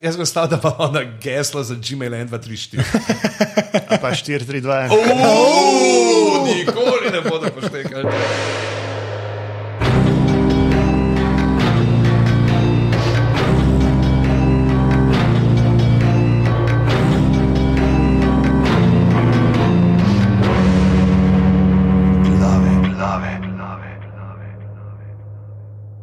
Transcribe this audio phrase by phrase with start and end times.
[0.00, 2.84] Jaz sem stal, da pa ona gesla za Gmail 1, 2, 3, 4.
[4.00, 4.96] Pa 4, 3, 2, 1.
[4.96, 8.08] Oh, nikoli ne bodo poštekali.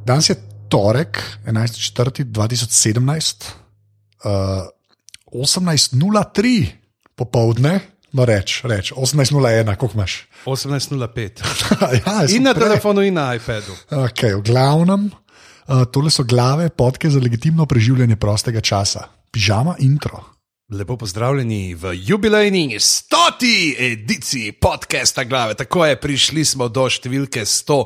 [0.06, 0.38] Danes je
[0.70, 1.18] torek,
[1.50, 3.66] 11.4.2017,
[4.24, 4.66] uh,
[5.34, 6.66] 18.03
[7.16, 7.80] popovdne,
[8.14, 10.28] no reč, reč 18.01, koliko imaš?
[10.46, 11.44] 18.05.
[12.06, 12.64] ja, In na prej.
[12.70, 13.74] telefonu, in na iPadu.
[13.90, 19.08] Okay, v glavnem, uh, tole so glave podke za legitimno preživljanje prostega časa.
[19.32, 20.37] Pižama intro.
[20.72, 25.54] Lepo pozdravljeni v jubilejni stoti ediciji podcasta Glave.
[25.54, 27.78] Tako je, prišli smo do številke 100.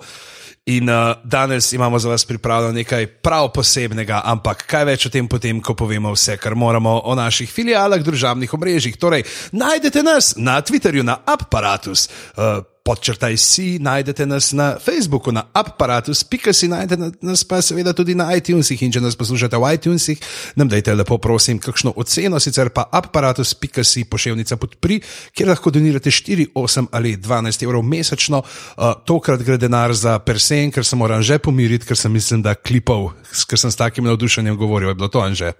[0.74, 5.30] In uh, danes imamo za vas pripravljeno nekaj prav posebnega, ampak kaj več o tem,
[5.30, 8.98] potem, ko povemo vse, kar moramo o naših filialah, družabnih omrežjih.
[8.98, 12.08] Torej, najdete nas na Twitterju, na Apparatus.
[12.34, 17.94] Uh, Podčrtaj si, najdete nas na Facebooku, na aparatus, pika si, najdete nas pa seveda
[17.96, 18.82] tudi na iTunesih.
[18.84, 20.20] In če nas poslušate v iTunesih,
[20.60, 25.00] nam dajte lepo, prosim, kakšno oceno, sicer pa aparatus, pika si, pošiljka podpri,
[25.32, 28.44] kjer lahko donirate 4, 8 ali 12 evrov mesečno.
[28.44, 32.60] Uh, tokrat gre denar za persen, ker se moram že pomiriti, ker sem mislim, da
[32.60, 33.14] klipov,
[33.48, 35.56] ker sem s takim navdušenjem govoril, je bilo to anže.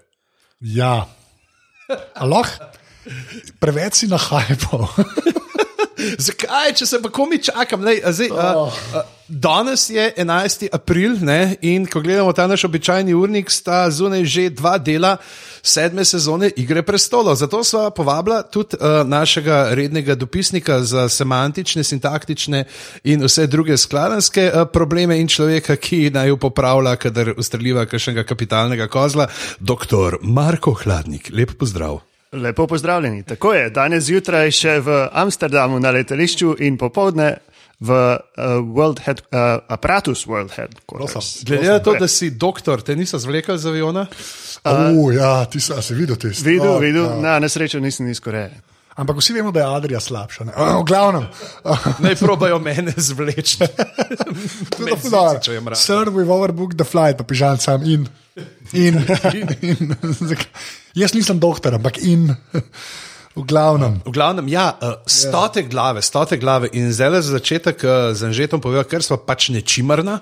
[0.60, 1.08] Ja,
[2.12, 2.52] aloh,
[3.56, 4.84] preveč si na hajpo.
[6.18, 7.84] Zakaj, če se pa komi čakam?
[7.84, 8.72] Lej, a zdaj, a, Oh.
[8.94, 10.68] a, danes je 11.
[10.72, 15.16] april ne, in ko gledamo ta naš običajni urnik, sta zunaj že dva dela
[15.62, 17.38] sedme sezone Igre prestolov.
[17.38, 22.64] Zato sva povabila tudi uh, našega rednega dopisnika za semantične, sintaktične
[23.04, 28.26] in vse druge skladanske uh, probleme in človeka, ki naj jo popravlja, kadar ustreljiva kakšnega
[28.28, 29.28] kapitalnega kozla,
[29.60, 30.18] dr.
[30.22, 31.30] Marko Hladnik.
[31.32, 32.11] Lep pozdrav.
[32.32, 33.22] Lepo pozdravljeni.
[33.22, 37.34] Tako je, danes zjutraj še v Amsterdamu na letališču in popovdne
[37.82, 41.42] v uh, World Head, uh, Apparatus World Headquarters.
[41.44, 44.06] Glede na to, da si doktor, te niso zvlekali z aviona?
[44.64, 46.46] Uh, ja, ti si, si videl tisto?
[46.46, 47.16] Videl, Oh, videl, ja.
[47.20, 48.54] na nesrečo nisem iz Koreje.
[48.94, 50.44] Ampak vsi vemo, da je Adrija slabša.
[50.44, 50.52] ne.
[50.56, 51.26] Uh, v glavnem,
[51.64, 53.66] uh, Naj probajo mene zvleči.
[55.42, 55.76] Če je mrak.
[55.80, 58.06] Sir, we've overbooked the flight, pa pižam sam in.
[58.72, 58.98] In,
[59.60, 60.48] in zak-
[60.94, 62.30] jaz nisem doktor, ampak in.
[63.32, 63.94] V glavnem.
[64.04, 66.68] V glavnem, ja, uh, stote glave, stote glave.
[66.76, 70.18] In zdaj le za začetek uh, z Anžetom povedal, ker smo pač nečimrna.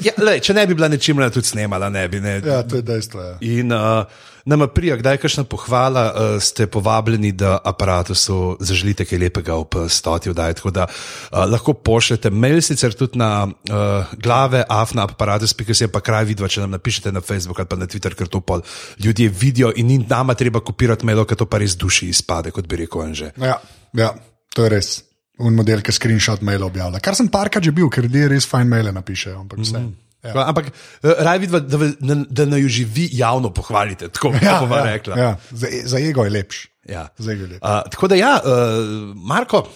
[0.00, 2.22] Ja, lej, če ne bi bila nečimrna, tudi snemala ne bi.
[2.24, 2.38] Ne.
[2.40, 3.20] Ja, to je dejstvo.
[3.20, 3.34] Ja.
[3.44, 4.08] In uh,
[4.44, 9.76] nama prija, kdaj je kakšna pohvala, uh, ste povabljeni, da aparatusu zaželite kaj lepega ob
[9.76, 10.54] eh, stoti vdaji.
[10.54, 15.84] Tako da uh, lahko pošljete mail sicer tudi na uh, glave, afna aparatus, pika se
[15.84, 18.40] je pa kraj vidva, če nam napišete na Facebook ali pa na Twitter, ker to
[18.40, 18.62] pol
[19.04, 22.66] ljudje vidijo in ni nama treba kopirati mailo, ker to pa res duši izpade, kot
[22.68, 23.32] bi rekel Anže.
[23.40, 23.58] Ja,
[23.96, 24.14] ja,
[24.54, 24.94] to je res.
[25.42, 27.00] Un model, ki screenshot mail objavlja.
[27.02, 29.40] Kar sem parkrat že bil, ker ljudje res fajn maile napišejo.
[29.40, 29.80] Ampak vse.
[30.22, 30.48] Ja.
[30.48, 34.60] Ampak uh, raj vidva, da, da, da naj jo že vi javno pohvalite, tako ja,
[34.60, 35.18] bova ja, rekla.
[35.18, 35.36] ja.
[35.50, 36.68] Za, za ego je lepš.
[36.88, 37.08] Ja.
[37.18, 37.62] Za ego je lepš.
[37.62, 39.66] Uh, tako da, ja, uh, Marko,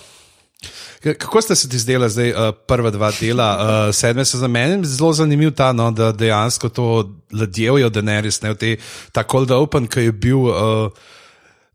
[1.02, 3.48] kako ste se ti zdela zdaj uh, prva dva dela?
[3.58, 6.86] Uh, sedme so za mene zelo zanimiv ta, no, da dejansko to
[7.32, 8.76] ladjevijo, da ne res ne v te,
[9.12, 10.50] ta cold open, ki je bil.
[10.50, 10.90] Uh,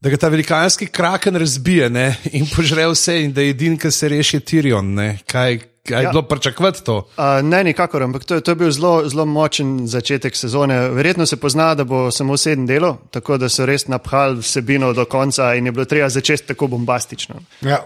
[0.02, 3.92] Da ga ta velikanski kraken razbije ne, in požre vse, in da je edini, ki
[3.94, 4.88] se reši, je Tirion.
[4.98, 5.20] Ne.
[5.30, 5.60] Kaj,
[5.90, 6.00] ja.
[6.00, 6.98] je bilo pričakovati to?
[6.98, 10.90] Uh, ne, nikakor, ampak to, je- to je bil zelo, zelo močen začetek sezone.
[10.90, 15.06] Verjetno se pozna, da bo samo sedem delov, tako da so res naphali vsebino do
[15.06, 17.36] konca in je bilo treba začeti tako bombastično.
[17.62, 17.82] Ja.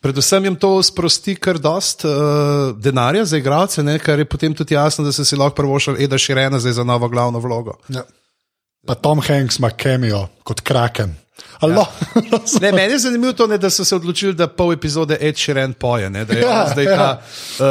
[0.00, 2.10] Predvsem jim to sprosti kar dost uh,
[2.76, 6.18] denarja za igralce, ne, kar je potem tudi jasno, da so si lahko prvošali Eda
[6.18, 7.72] Širena za novo glavno vlogo.
[7.88, 8.02] Ja.
[8.86, 11.14] Pa Tom Hanks ima kemijo kot kraken.
[11.62, 11.86] Ja.
[12.60, 15.72] Ne, meni je zanimivo to, ne, da so se odločili, da pol epizode Ed Sheeran
[15.72, 16.96] poje, ne, da je Ja, zdaj ja.
[16.96, 17.08] ta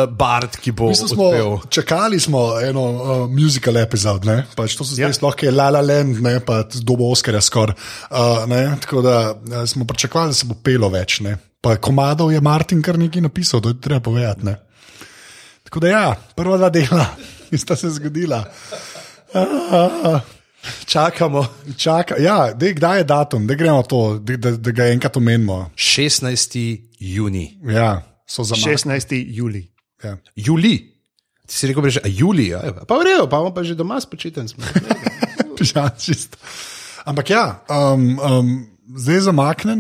[0.04, 1.58] uh, Bard, ki bo smo, odpel.
[1.70, 4.46] čakali smo eno uh, musical epizod, ne?
[4.56, 5.14] pač to so zdaj Ja.
[5.14, 6.40] sploh je La La Land, ne?
[6.40, 7.76] pa dobo Oscarja skoraj.
[8.10, 8.76] Uh, ne?
[8.82, 11.20] tako da uh, smo pričakovali, da se bo pelo več.
[11.20, 11.38] Ne?
[11.62, 14.46] Pa komadov je Martin kar nekaj napisal, to je treba povedati.
[14.46, 14.58] Ne?
[15.64, 16.06] Tako da ja,
[16.36, 17.06] prva dva dela,
[17.50, 18.44] ki sta se zgodila.
[20.86, 21.46] Čakamo.
[21.78, 25.72] Čaka, ja, dej, kdaj je datum, da gremo to, da, da, da ga enkrat omenimo.
[25.76, 26.58] 16.
[27.00, 27.58] juni.
[27.68, 28.78] Ja, so za mano.
[28.78, 29.24] 16.
[29.28, 29.68] juli.
[30.04, 30.18] Ja.
[30.36, 30.94] Juli.
[31.48, 34.48] Ti si rekel, že juli, ja, pa v redu, pa bomo pa že doma spočiten.
[35.76, 36.36] Ja, čisto.
[37.06, 38.48] Ampak ja, um, um,
[39.00, 39.80] zdaj je zamaknen,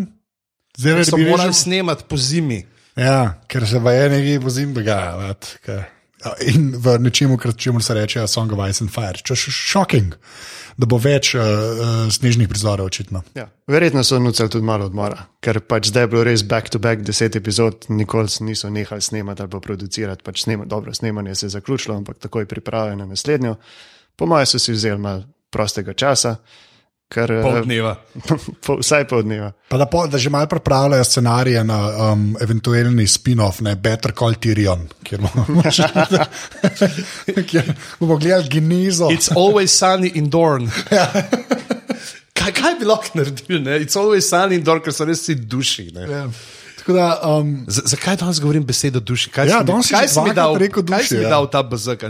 [0.77, 2.63] zdaj morali rekel, snemati po zimi.
[2.95, 5.15] ja, ker se vaje nekaj pozim dogaja.
[5.15, 5.83] vat, ker-
[6.23, 9.19] uh, in v nečemu, kar čemu se reče Song of Ice and Fire.
[9.19, 10.15] Če je šoking,
[10.77, 13.21] da bo več uh, uh, snežnih prizorov, očitno.
[13.37, 13.47] Ja.
[13.67, 17.87] Verjetno so nucali tudi malo odmora, ker pač zdaj je bilo res back-to-back deset epizod,
[17.89, 20.25] nikoli niso nehali snemati ali pa producirati.
[20.25, 23.55] Pač snema, dobro, snemanje se je zaključilo, ampak takoj pripravljeno na naslednjo.
[24.15, 25.23] Po mojem so si vzeli malo
[25.53, 26.35] prostega časa.
[27.13, 27.93] Pol eh, dneva.
[28.65, 29.51] po, vsaj pol dneva.
[29.69, 31.77] Pa da, po, da že malo pripravljajo scenarije na
[32.11, 35.61] um, eventualni spin-off, ne Better Call Tyrion, kjer bomo,
[37.49, 39.11] kjer bomo gledali genezo.
[39.13, 40.69] It's always sunny in Dorn.
[42.33, 43.61] kaj, kaj bi lahko naredil?
[43.61, 43.77] Ne?
[43.85, 45.91] It's always sunny in Dorn, ker so res vsi duši.
[45.93, 46.09] ne.
[46.09, 46.25] Ja.
[46.83, 49.29] Tako da, um, Z Zakaj danes govorim besedo duši?
[49.31, 51.23] Kaj Ja, si mi- danes si kaj si mi dal, rekel kaj duši, si mi
[51.23, 51.29] ja.
[51.29, 51.63] dal ta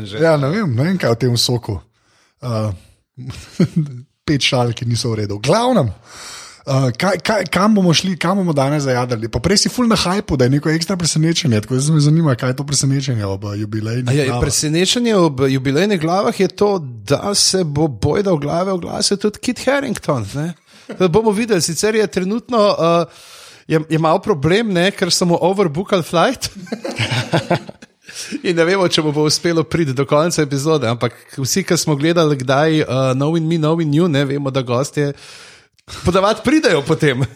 [0.03, 0.17] že?
[0.17, 1.77] ja, ne vem, ne vem kaj v tem soku.
[2.41, 2.73] Uh,
[4.23, 5.37] pet šal, ki niso v redu.
[5.43, 5.91] Glavnem.
[6.63, 9.27] Uh, kaj, kaj, kam bomo šli, kam bomo danes zajadali?
[9.27, 11.59] Pa prej si full na hajpu, da je neko ekstra presenečenje.
[11.65, 14.07] Tako da me zanima, kaj je to presenečenje ob uh, jubilejni.
[14.07, 19.19] A Ja, presenečenje ob jubilejnih glavah je to, da se bo bojda v glave oglasil
[19.19, 20.23] tudi Kit Harrington.
[20.35, 20.53] Ne?
[20.99, 23.11] Da bomo videli, sicer je trenutno uh,
[23.67, 24.91] je, je malo problem, ne?
[24.91, 26.47] ker smo overbookali flight.
[28.43, 31.95] In ne vemo, če bo, bo uspelo priti do konca epizode, ampak vsi, ki smo
[31.99, 35.13] gledali, kdaj uh, Knowing Me, Knowing You, ne vemo, da gostje
[36.05, 37.21] podavati pridejo potem.
[37.21, 37.27] Uh,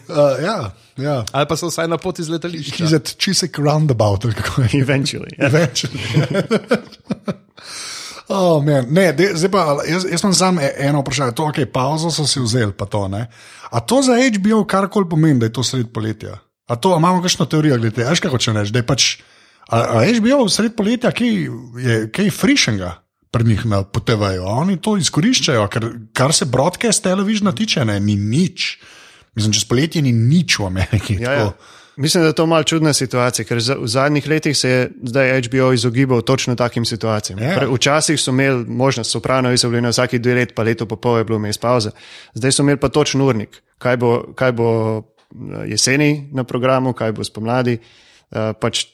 [0.42, 1.24] ja, ja.
[1.32, 2.84] Ali pa so vsaj na poti z letališča.
[2.84, 4.68] He's at Chisek Roundabout, ali kako je.
[4.80, 5.34] Eventually.
[5.38, 5.50] Ja.
[5.50, 6.00] Eventually.
[8.28, 8.84] Oh, man.
[8.92, 11.32] ne, de, zdaj pa, jaz, jaz imam samo eno vprašanje.
[11.32, 13.26] To, okay, pauzo so si vzeli, pa to ne.
[13.70, 16.36] A to za HBO karkoli pomeni, da je to sred poletja?
[16.68, 18.10] A to a imamo kakšno teorijo glede tega?
[18.12, 19.06] Veš, kako če rečeš, da je pač.
[19.68, 21.34] A, a HBO sred poletja, kaj
[21.84, 22.94] je kaj frišenga
[23.30, 24.46] pri njih na potevajo?
[24.62, 28.78] Oni to izkoriščajo, ker kar se broadcast televizija tiče, ne, ni nič.
[29.36, 31.18] Mislim, čez poletje ni nič v Ameriki.
[31.20, 31.50] Ja, ja.
[31.98, 35.72] Mislim, da je to malo čudna situacija, ker v zadnjih letih se je zdaj HBO
[35.74, 37.38] izogibal točno takim situacijam.
[37.42, 37.56] Ja.
[37.58, 40.96] Pre- Včasih so imeli možnost, sopranovi so bili na vsaki dve leti, pa leto pa
[40.96, 41.90] pol je bilo vmes pauze.
[42.34, 44.68] Zdaj so imeli pa točen urnik, kaj bo, kaj bo
[44.98, 47.78] eh, jeseni na programu, kaj bo spomladi.
[48.28, 48.84] Uh, pač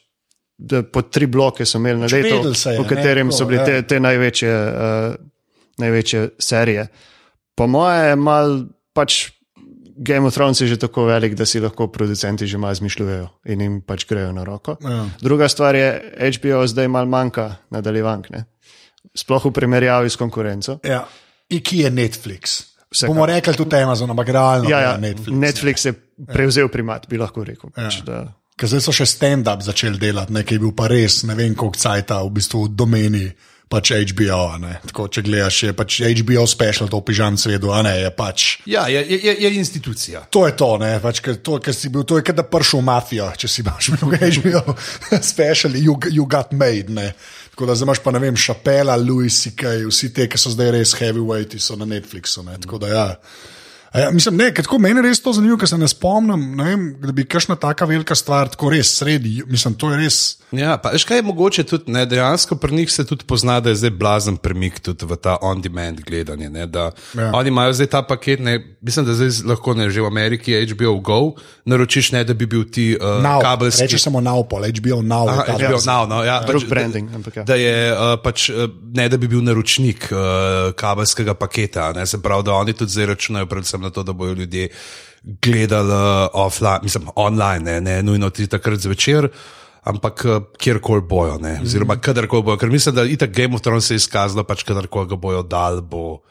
[0.57, 3.45] da po tri bloke so imeli na Pač leto, je, v ne, katerem tako, so
[3.49, 3.65] bile ja.
[3.65, 5.15] te, te največje, uh,
[5.77, 6.87] največje serije.
[7.55, 8.59] Po moje je mal
[8.93, 9.31] pač.
[9.97, 13.61] Game of Thrones je že tako velik, da si lahko producenti že malo izmišljujejo in
[13.61, 14.75] jim pač grejo na roko.
[14.83, 15.05] Ja.
[15.21, 15.87] Druga stvar je,
[16.35, 18.43] HBO zdaj malo manjka nadaljevank, ne?
[19.15, 20.79] sploh v primerjavi s konkurenco.
[20.83, 21.05] Ja.
[21.49, 22.75] In ki je Netflix?
[22.91, 23.15] Vsekakor.
[23.15, 25.39] Bomo rekli tudi Amazon, ampak realno Ja, ja, je Netflix.
[25.39, 25.93] Netflix je
[26.27, 27.69] prevzel primat, bi lahko rekel.
[27.71, 28.03] Pač, Ja.
[28.05, 28.19] da,
[28.55, 31.75] Ker zdaj so še stand-up začeli delati, nekaj je bil pa res, ne vem koliko
[31.75, 33.25] cajta v bistvu v domeni.
[33.65, 34.43] Pač HBO.
[34.85, 38.43] Tako, če gledaš, je pač HBO special, to v pižam svetu, a ne je pač.
[38.69, 40.21] Ja, je, je, je- institucija.
[40.29, 42.79] To je to, ne, pač, ker to, ker si bil, to je, kot da pršel
[42.79, 44.75] v mafijo, če si imaš bil HBO
[45.33, 47.09] special, you, you got made, ne.
[47.57, 50.71] Tako da zdaj imaš pa, ne vem, Šapela, Louis C.K., vsi te, ki so zdaj
[50.77, 53.07] res heavyweighti, so na Netflixu, ne, tako da ja.
[53.95, 56.81] Ja, mislim, ne, tako meni je res to zanimivo, ker se ne spomnim, ne vem,
[56.99, 60.17] da bi kakšna taka velika stvar tako res sredi, mislim, to je res.
[60.55, 63.69] Ja, pa veš kaj je mogoče tudi, ne, dejansko pri njih se tudi pozna, da
[63.69, 66.49] je zdaj blazen premik tudi v ta on-demand gledanje.
[66.49, 67.21] Ne, da, Ja.
[67.23, 67.31] ja.
[67.33, 70.99] Oni imajo zdaj ta paket, ne, mislim, da zdaj lahko ne, že v Ameriki HBO
[70.99, 71.19] Go,
[71.65, 73.81] naročiš ne, da bi bil ti uh, Now, kabelski.
[73.83, 75.29] reče samo now, pol, HBO now.
[75.29, 75.93] Aha, HBO verzija.
[75.93, 77.43] Now, no, ja, Drug pač, branding, ampak ja.
[77.43, 80.19] Da je uh, pač, uh, ne da bi bil naročnik uh,
[80.75, 84.33] kabelskega paketa, ne, se pravi, da oni tudi zdaj računajo predvsem na to, da bodo
[84.33, 84.69] ljudje
[85.23, 85.99] gledali uh,
[86.35, 89.29] offline, mislim, online, ne, ne nujno ti takrat zvečer.
[89.83, 93.85] Ampak uh, kjerkoli bojo, ne, oziroma kadarkoli bojo, ker mislim, da itak Game of Thrones
[93.85, 96.21] se je izkazalo, pač kadarkoli ga bojo dal, bo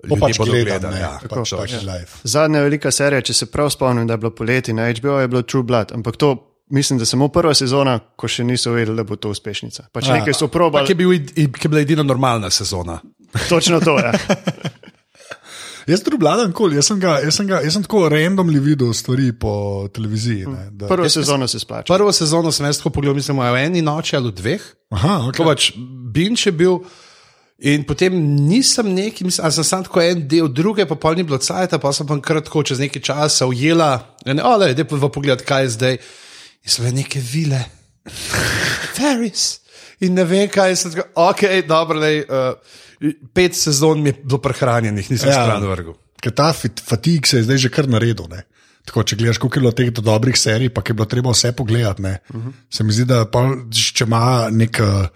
[0.00, 0.94] Bo ljudje pač gledal, gledali.
[0.94, 1.58] ne, Ja, pač, to.
[1.58, 2.06] pač live.
[2.24, 5.42] Zadnja velika serija, če se prav spomnim, da je bilo poleti na HBO, je bilo
[5.44, 6.30] True Blood, ampak to
[6.70, 9.88] mislim, da samo prva sezona, ko še niso vedeli, da bo to uspešnica.
[9.92, 10.14] Pač Ja.
[10.14, 10.86] nekaj so probali.
[10.86, 11.10] ki, je bil,
[11.50, 13.00] ki je bila edina normalna sezona.
[13.48, 14.12] Točno to, ja.
[15.88, 18.92] Jaz tudi vladam kol, jaz sem, ga, jaz sem, ga, jaz sem tako randomly videl
[18.96, 20.46] stvari po televiziji.
[20.50, 21.94] Ne, da, Prvo sezono se splača.
[21.94, 24.66] Prvo sezono sem jaz tako pogledal, mislim, v eni noči ali v dveh.
[24.90, 25.44] aha, okay.
[25.44, 25.70] pač
[26.12, 26.80] Binč je bil.
[27.60, 28.14] In potem
[28.46, 31.76] nisem neki, mislim, ali sem sam tako en del, druge pa pol ni bilo cajt,
[31.80, 35.74] pa sem pa kratko čez nekaj časa ujela, in ole, da pa pogled, kaj je
[35.76, 35.98] zdaj.
[36.64, 37.60] In so bile neke vile,
[38.96, 39.60] Ferris.
[40.00, 41.12] In ne vem, kaj se zgodi.
[41.20, 42.56] Ok, dobro, lej, uh,
[43.34, 45.42] pet sezon mi je bilo prehranjenih, nisem ja.
[45.42, 45.96] Stran vrgel.
[46.20, 48.28] Ker ta fatig se je zdaj že kar naredil.
[48.28, 48.44] Ne?
[48.88, 52.02] Tako, če gledaš, koliko je bilo teh dobrih serij, pa je bilo treba vse pogledati.
[52.02, 52.52] Uh -huh.
[52.70, 55.06] Se mi zdi, da pol, če ima nek uh,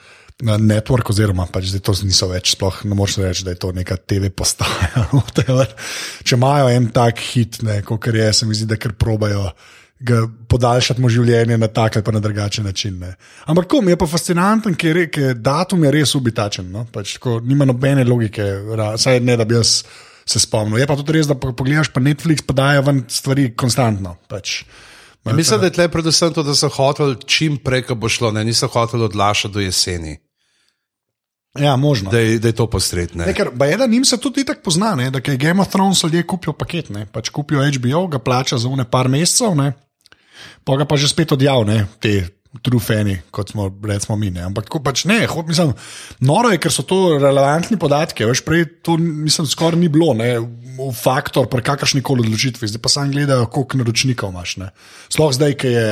[0.43, 3.97] network, oziroma pač zdaj to niso več, sploh ne moreš reči, da je to neka
[3.97, 5.07] TV postaja.
[6.25, 9.51] če imajo en tak hit, kot je, se mi zdi, da kar probajo
[10.49, 12.99] podaljšati mu življenje na tak ali pa na drugačen način.
[12.99, 13.15] Ne.
[13.47, 16.71] Ampak kom je pa fascinanten, ker je, ker datum je res ubitačen.
[16.71, 16.87] No?
[16.93, 18.43] Pač, tako, nima nobene logike,
[18.97, 19.83] saj ne da bi jaz
[20.27, 20.79] se spomnil.
[20.79, 24.17] Je pa tudi res, da po- pogledaš pa Netflix, pa dajo ven stvari konstantno.
[24.29, 24.63] Pač.
[25.25, 28.45] Mislim, da je tle predvsem to, da so hoteli čim prej, ko bo šlo, ne
[28.45, 30.19] niso hoteli odlašati do jeseni,
[31.55, 32.11] Ja, možno.
[32.11, 33.27] da je, da je to posredne.
[33.27, 36.27] Ne, ker Bajeda njim se tudi tako pozna, ne, da je Game of Thrones ljudje
[36.27, 39.73] kupijo paket, ne, pač kupijo HBO, ga plača za une par mesecev, ne,
[40.65, 42.23] pa ga pa že spet odjav, ne, te
[42.63, 44.31] trufeni, kot smo recimo mi.
[44.31, 44.45] Ne.
[44.47, 45.73] Ampak tako pač ne, ho, mislim,
[46.25, 50.37] noro je, ker so to relevantni podatki, veš, prej to mislim, skoraj ni bilo, ne,
[50.95, 54.59] faktor pri kakršni koli odločitvi, zdaj pa sam gledajo, koliko naročnikov imaš.
[54.63, 54.71] Ne.
[55.09, 55.89] Sploh zdaj, ki je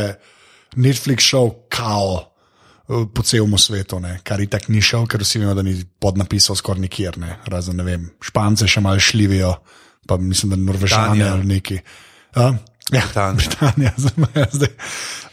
[0.76, 5.42] Netflix šel kao eh, po celem svetu, ne, kar je tako ni šel, ker vsi
[5.42, 9.56] vemo, da ni podnapisal skoraj nikjer, ne, razen ne vem, Špance še malo šlivijo,
[10.06, 11.82] pa mislim, da Norvežani ali neki.
[12.38, 12.52] A?
[12.90, 13.34] Ja, Britanija.
[13.34, 13.92] Britanija,
[14.52, 14.70] zdaj,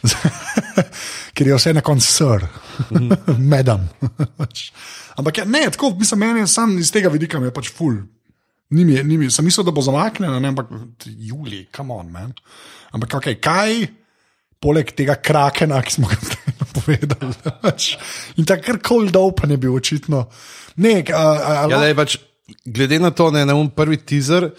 [0.00, 0.30] zdaj,
[1.34, 2.46] ker je vse na koncu sr,
[3.38, 3.88] medam.
[5.18, 7.98] Ampak ja, ne, tako, mislim, meni je sam iz tega vidika je pač ful.
[8.70, 10.68] Ni mi, ni mi, sem mislil, da bo zamaknjeno, ne, ampak
[11.04, 12.32] Juli, come on, man.
[12.94, 13.88] Ampak okay, kaj,
[14.62, 17.90] poleg tega krakena, ki smo ga zdaj povedali, pač,
[18.38, 20.22] in tako kar cold open je bil očitno.
[20.80, 22.16] Ne, a, a, a, Ja, da je pač,
[22.64, 24.50] glede na to, ne, na un prvi teaser,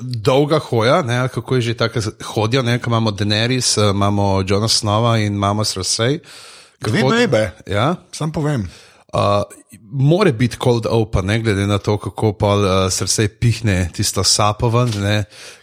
[0.00, 5.18] dolga hoja, ne, kako je že tako hodijo, ne, imamo Daenerys, eh, imamo Johna Snova
[5.18, 5.64] in imamo
[6.78, 7.52] ki Dve hod- bebe.
[7.66, 8.68] Ja, sam povem.
[9.12, 9.42] uh,
[9.82, 14.68] more biti cold open, ne glede na to, kako pa uh, Cersei pihne tisto sapo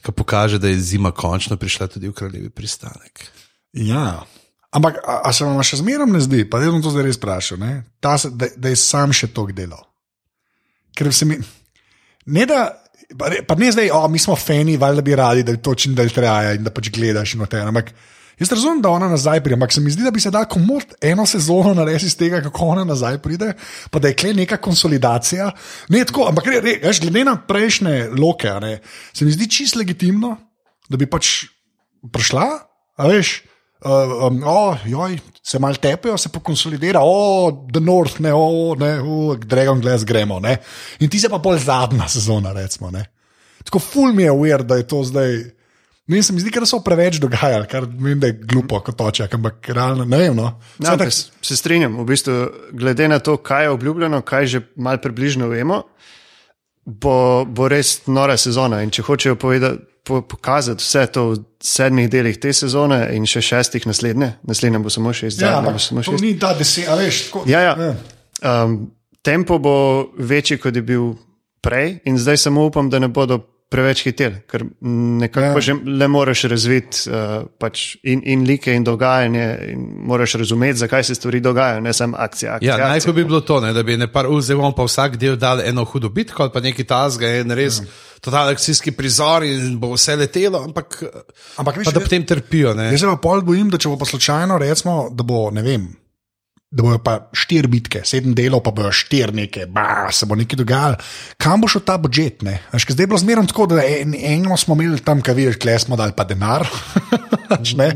[0.01, 3.27] ki pokaže, da je zima končno prišla tudi v kraljevi pristanek.
[3.73, 4.23] Ja.
[4.71, 7.17] Ampak, a, a se vam še zmeraj ne zdi, pa bom to zdaj res
[8.17, 9.85] se- da, da je sam še to delal?
[10.95, 11.37] Ker se mi.
[12.25, 12.79] Ne da.
[13.17, 15.75] Pa ne- pa ne zdaj, o, mi smo fani, valjda bi radi, da je to
[15.75, 17.59] čim dalj traja in da pač gledaš in vse.
[17.61, 17.91] Ampak
[18.39, 20.95] jaz razumem, da ona nazaj pride, ampak se mi zdi, da bi se da komod
[21.01, 23.53] eno sezono narediti iz tega, kako ona nazaj pride,
[23.91, 25.51] pa da je kle neka konsolidacija.
[25.93, 28.79] Ne tako, ampak re, re, veš, glede na prejšnje loke, ne,
[29.13, 30.37] se mi zdi čist legitimno,
[30.89, 31.43] da bi pač
[32.11, 32.47] prišla,
[32.97, 33.43] a veš.
[33.83, 38.93] Uh, um, oh, joj, se mal tepejo, se pokonsolidira, oh, The North, ne, oh, ne,
[39.01, 40.39] oh, Dragon Glass gremo.
[40.39, 40.57] Ne.
[41.03, 42.91] In ti se pa pol zadnja sezona, recimo.
[42.91, 43.03] Ne.
[43.63, 45.35] Tako ful mi je uver, da je to zdaj.
[46.07, 49.35] Ne, se mi zdi, da so preveč dogajali, kar vem, da je glupo kot točak,
[49.35, 50.35] ampak realno ne vem.
[50.35, 50.49] No.
[50.83, 51.11] Ja, tako-
[51.41, 52.39] se, strinjam, v bistvu,
[52.71, 55.83] glede na to, kaj je obljubljeno, kaj že malo približno vemo,
[56.85, 58.81] bo, bo res nora sezona.
[58.83, 63.41] In če hočejo povedati, po, pokazati vse to v sedmih delih te sezone in še
[63.41, 66.23] šestih naslednje, naslednje bo samo šest, ja, zadnje bo ampak samo šest.
[66.23, 67.21] ni ta deset, a veš.
[67.29, 67.95] Tako, Ja, ja.
[68.43, 68.91] Um,
[69.23, 71.13] tempo bo večji, kot je bil
[71.63, 73.39] prej, in zdaj samo upam, da ne bodo
[73.73, 74.63] preveč hiteli, ker
[75.19, 75.61] nekako Ja.
[75.61, 81.03] že le moraš razviti uh, pač in, in like in dogajanje, in moraš razumeti, zakaj
[81.03, 82.53] se stvari dogajajo, ne samo akcija.
[82.55, 85.35] akcija, Ja, najprej bi bilo to, ne, da bi ne par vzel pa vsak del
[85.35, 87.89] dal eno hudo bitko ali pa neki tasga in res Ja.
[88.21, 91.01] totalni akcijski prizor in bo vse letelo, ampak,
[91.57, 92.73] Ampak veš, pa da potem trpijo.
[92.73, 92.91] Ne.
[92.91, 95.89] Jaz se pa pol bojim, da če bo pa slučajno, recimo, da bo ne vem.
[96.73, 100.57] Da bojo pa štiri bitke, sedem delov, pa bojo štiri neke, ba, se bo nekaj
[100.57, 100.97] dogajalo.
[101.37, 102.41] Kam bo šel ta budžet?
[102.41, 105.77] ker Zdaj je bilo zmerno tako, da en, eno smo imeli tam, kaj veš, kle
[105.79, 106.65] smo dali pa denar.
[107.77, 107.91] Ne?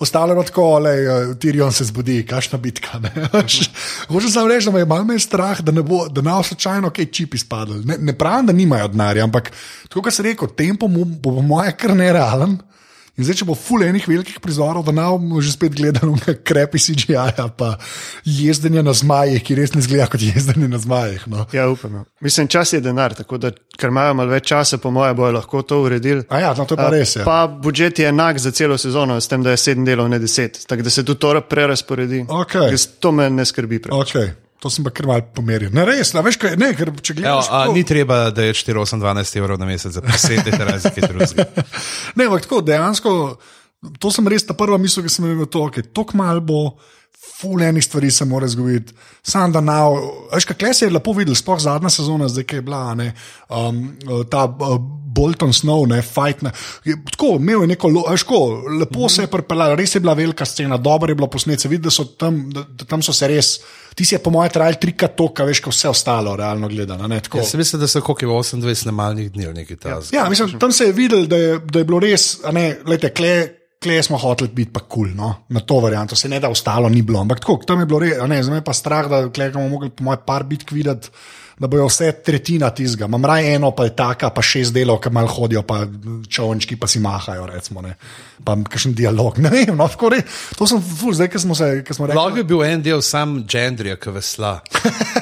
[0.00, 0.92] Ostalo je tako, le
[1.40, 2.96] Tirion se zbudi, kašna bitka.
[4.08, 6.42] Hočem samo reči, da me je malo me strah, da ne bo, da ne bo
[6.42, 7.82] slučajno kaj čip izpadel.
[7.84, 9.52] Ne, ne pravim, da nimajo denarja, ampak
[9.88, 12.56] tako kot sem rekel, tempo mu bo po moje kar nerealen.
[13.12, 16.32] In zdaj, če bo ful enih velikih prizorov, da nam bomo že spet gledali na
[16.34, 17.14] krepi CGI,
[17.56, 17.74] pa
[18.24, 21.26] jezdenje na zmajih, ki res ne zgleda kot jezdenje na zmajih.
[21.28, 21.44] No.
[21.52, 21.94] Ja, upam.
[21.94, 22.04] ja.
[22.20, 25.60] Mislim, čas je denar, tako da, ker imajo malo več časa, po mojem, bojo lahko
[25.62, 26.24] to uredili.
[26.30, 27.16] A ja, no, to je pa res.
[27.16, 27.24] Ja.
[27.24, 30.64] Pa budžet je enak za celo sezono, s tem, da je sedem delov, ne deset.
[30.66, 32.24] Tako da se tudi to prerasporedi.
[32.72, 33.78] Jaz- To me ne skrbi.
[33.78, 34.08] Preveč.
[34.08, 34.32] Okay.
[34.62, 35.72] To sem pa kar mal pomeril.
[35.74, 37.48] Ne, res, ne, veš, kaj, ne, ker če Evo, gledaš.
[37.50, 41.48] a, tako- ni treba, da je 4-12 evrov na mesec za presedete razlike drugega.
[42.16, 43.12] Ne, ampak tako dejansko,
[43.98, 46.60] to sem res ta prva misel, ki sem imel, to, okay, tako malo bo.
[47.42, 48.94] Fulejnih stvari se mora zgoditi,
[49.26, 49.80] sam da na.
[50.32, 53.08] Veš, kaj se je lepo videl, sploh zadnja sezona, zdaj ki je bila, ne,
[53.50, 53.80] um,
[54.30, 54.76] ta uh,
[55.14, 56.42] Bolton Snow, ne, fight.
[56.42, 56.52] Ne,
[56.84, 58.40] je, tako, imel je neko, lo- veš, tako,
[58.80, 61.84] lepo se je pripeljal, res je bila velika scena, dobro je bilo posnet, se vidi,
[61.84, 63.52] da so tam, da, da tam so se res,
[63.94, 67.08] ti si je po mojem trajal trikrat to, kar veš, kot vse ostalo, realno gledano.
[67.20, 67.42] tako.
[67.42, 70.16] Jaz mislim, da so koliko je 28 snemalnih dni, nekaj tasga.
[70.16, 73.12] Ja, mislim, tam se je videl, da je, da je bilo res, a ne, lejte,
[73.12, 73.34] kle,
[73.82, 75.34] kle smo hoteli biti pa kul, cool, no?
[75.48, 77.20] na to varianto, se ne da ostalo ni bilo.
[77.20, 80.06] Ampak tako, tam je bilo res, ne, zdaj me pa strah, da bomo mogli po
[80.08, 81.10] mojem par bitk videti
[81.62, 83.06] da bojo vse tretjina tizga.
[83.06, 85.84] Mam raje eno, pa je taka, pa šest delov, ki malo hodijo, pa
[86.28, 87.82] čovnčki pa si mahajo, recimo.
[87.82, 87.94] Ne.
[88.42, 89.38] Pa kakšen dialog.
[89.42, 90.20] Ne vem, no, tako re,
[90.58, 92.18] to sem ful, zdaj, ki smo se, ki smo rekli.
[92.18, 94.56] Lahko bi bil en del sam Gendrija, ki vesla.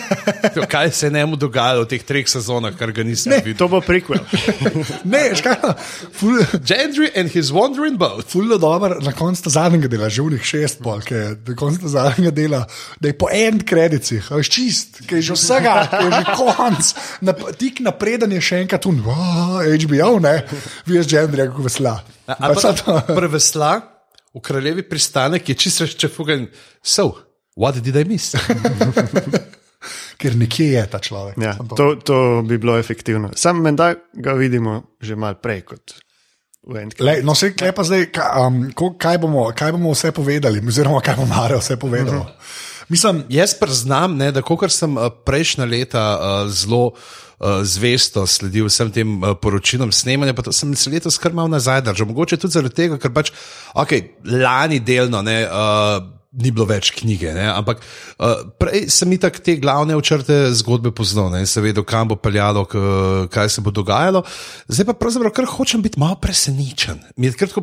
[0.72, 3.56] Kaj se je njemu dogajalo v teh treh sezonah, kar ga nisem videl?
[3.60, 4.20] To bo prequel.
[5.10, 5.74] Ne, škaj,
[6.16, 8.24] ful, Gendry and his wandering boat.
[8.28, 11.88] Fulno dobro, na koncu zadnjega dela, že v njih šest, pol, ki je na koncu
[11.88, 12.64] zadnjega dela,
[13.00, 16.92] da je po en kredicih, čist, ki je že vsega, je konc,
[17.26, 20.34] na, tik napreden je še enkrat tu, wow, HBO, ne,
[20.88, 21.94] veš, Gendry, kako vesla.
[22.26, 23.72] Pa so to- Ampak prevesla
[24.34, 26.46] v kraljevi pristanek je čisto še fugen.
[26.82, 27.16] So,
[27.58, 28.34] what did I miss?
[30.20, 31.40] Ker nekje je ta človek.
[31.40, 33.32] Ja, to, to bi bilo efektivno.
[33.34, 35.96] Sam menda ga vidimo že mal prej kot.
[37.00, 41.00] Lej, no, se kaj zdaj, kaj, um, ko, kaj, bomo, kaj bomo vse povedali, oziroma
[41.00, 42.20] kaj bo Mare vse povedal.
[42.90, 48.66] Mislim, Jaz priznam, ne, da kot sem uh, prejšnja leta uh, zelo uh, zvesto sledil
[48.66, 52.10] vsem tem poročilom snemanja, pa sem se letos kar mal nazaj držal.
[52.10, 53.30] Mogoče tudi zaradi tega, ker pač,
[53.78, 53.94] ok,
[54.26, 55.44] lani delno ne.
[55.46, 57.42] Uh, Ni bilo več knjige, ne?
[57.50, 61.40] ampak uh, prej sem itak te glavne očrte zgodbe poznal ne?
[61.42, 62.78] in se vedel, kam bo peljalo, k,
[63.34, 64.22] kaj se bo dogajalo.
[64.70, 67.00] Zdaj pa pravzaprav kar hočem biti malo presenečen.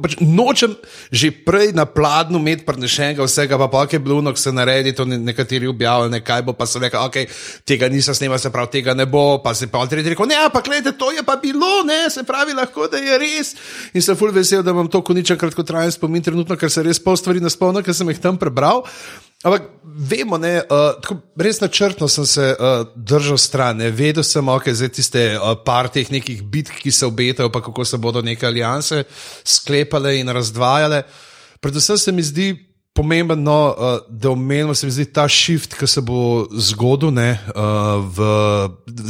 [0.04, 0.76] Pač nočem
[1.16, 5.16] že prej na pladnju imeti prenešenega vsega, pa pa je bilo, se naredi to ne-
[5.16, 7.18] nekateri objavili, kaj bo, pa so rekli, ok,
[7.64, 10.60] tega nisem snimal, se pravi, tega ne bo, pa se pa tretji rekel, ne, pa
[10.60, 13.56] gledajte, to je pa bilo, ne, se pravi, lahko da je res.
[13.96, 17.16] In sem full vesel, da imam to koničen kratkotrajen spomin trenutno, ker se res pol
[17.16, 18.57] stvari naspomnim, ker sem jih tam prebral.
[19.46, 23.92] Ampak vemo, ne, uh, tako res načrtno sem se uh, držal stran, ne.
[23.94, 27.86] vedel sem, ok, zdaj tiste uh, par teh nekih bitk, ki se obetajo, pa kako
[27.86, 29.04] se bodo neke alijanse
[29.46, 31.04] sklepale in razdvajale.
[31.62, 32.50] Predvsem se mi zdi
[32.98, 37.30] pomembno, no, uh, da omenimo se mi zdi ta shift, ki se bo zgodil ne,
[37.54, 38.30] uh, v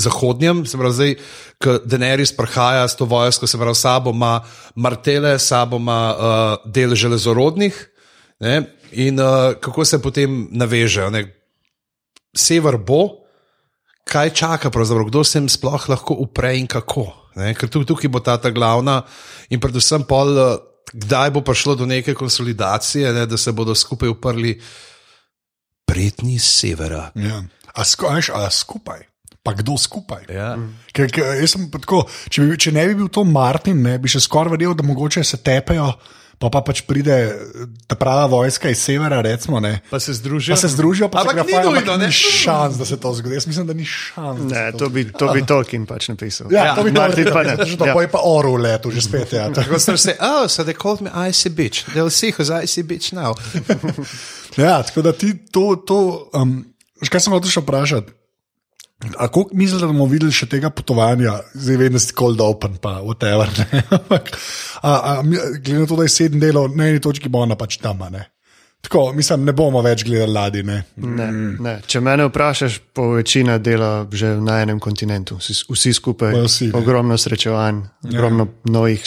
[0.04, 1.20] zahodnjem, se pravi, zdaj,
[1.64, 4.42] ko Daenerys prihaja s to vojsko, se pravi, sabo ima
[4.76, 7.88] martele, sabo ima uh, del železorodnih.
[8.44, 8.60] Ne,
[8.92, 11.10] in uh, kako se potem navežejo.
[11.14, 11.26] Ne?
[12.38, 13.26] Sever bo,
[14.08, 17.10] kaj čaka, pravzaprav, kdo se jim sploh lahko upre in kako.
[17.36, 17.54] Ne?
[17.58, 19.02] Ker tukaj, tukaj bo ta, ta glavna
[19.50, 20.58] in predvsem pol, uh,
[20.94, 23.26] kdaj bo prišlo do neke konsolidacije, ne?
[23.26, 24.58] da se bodo skupaj uprli
[25.88, 27.12] pretni iz severa.
[27.16, 27.44] ja.
[27.74, 29.06] a, sku, a, veš, a skupaj.
[29.44, 30.28] Pa kdo skupaj?
[30.28, 30.58] Ja.
[30.92, 31.40] Ker, ker,
[31.80, 34.84] tako, če, bi, če ne bi bil to Martin, ne, bi še skoraj verjel, da
[34.84, 35.94] mogoče se tepejo,
[36.40, 37.16] pa, pa pač pride
[37.88, 39.60] ta prava vojska iz severa, recimo.
[39.60, 39.80] Ne.
[39.90, 40.54] Pa se združijo.
[40.56, 43.36] Pa se združijo, pa Ampak se ni nujno, ni šans, da se to zgodi.
[43.36, 44.52] Jaz mislim, da ni šans.
[44.52, 46.52] Ne, se to bi, to bi Tolkien pač napisal.
[46.54, 47.56] Ja, to bi Martin pa ne.
[47.56, 47.78] naredil.
[47.78, 48.02] Pa Ja.
[48.02, 49.34] je pa Oru letu, že spet.
[49.34, 49.50] Ja.
[49.54, 51.86] Tako so se, oh, so they called me icy bitch.
[51.94, 53.34] They'll see who's icy bitch now.
[54.58, 56.66] Ja, tako da ti to, to um,
[57.10, 58.17] kaj sem hotel še vprašati.
[59.18, 62.80] A koliko misliš, da bomo videli še tega potovanja, zdaj vem, da si cold open,
[62.82, 63.52] pa whatever.
[63.98, 64.32] Ampak,
[64.82, 68.02] glede na to, da je sedem delov, na eni točki bo ona pač tam.
[68.14, 68.26] Ne?
[68.82, 70.64] Tako, mislim, ne bomo več gledali ladje.
[70.66, 70.80] Ne?
[70.98, 71.28] Ne,
[71.62, 71.76] ne.
[71.86, 76.34] Če me vprašaš, po večina dela že na enem kontinentu, vsi, vsi skupaj.
[76.34, 76.78] Pa vsi, ne.
[76.82, 79.06] ogromno srečevanj, ogromno novih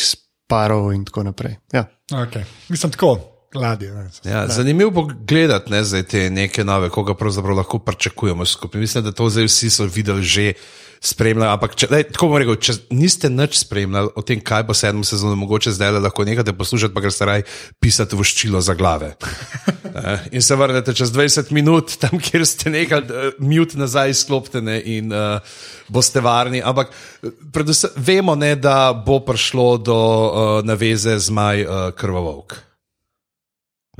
[0.50, 1.58] parov in tako naprej.
[1.74, 1.86] Ja.
[2.10, 2.46] Okay.
[2.68, 3.16] Mislim, tako,
[3.54, 3.92] ladje.
[3.92, 4.10] Ne?
[4.24, 8.80] Ja, zanimivo bo gledati ne, zdaj te neke nove, koga pravzaprav lahko pričakujemo skupaj.
[8.80, 10.52] Mislim, da to zdaj vsi so videli že.
[11.00, 14.74] Spremljali, ampak, če, lej, tako bom rekel, če niste nič spremljali o tem, kaj bo
[14.76, 17.46] sedmo sezono, mogoče zdaj lahko nekaj poslušate, pa greste raj
[17.80, 19.14] pisati voščilo za glave.
[19.90, 24.76] Eh, In se vrnete čez 20 minut, tam, kjer ste nekaj, uh, mute nazaj izklopljene
[24.86, 25.40] in uh,
[25.88, 26.62] boste varni.
[26.62, 32.69] Ampak eh, predvsem vemo, ne, da bo prišlo do uh, naveze zmaj uh, krvavovk.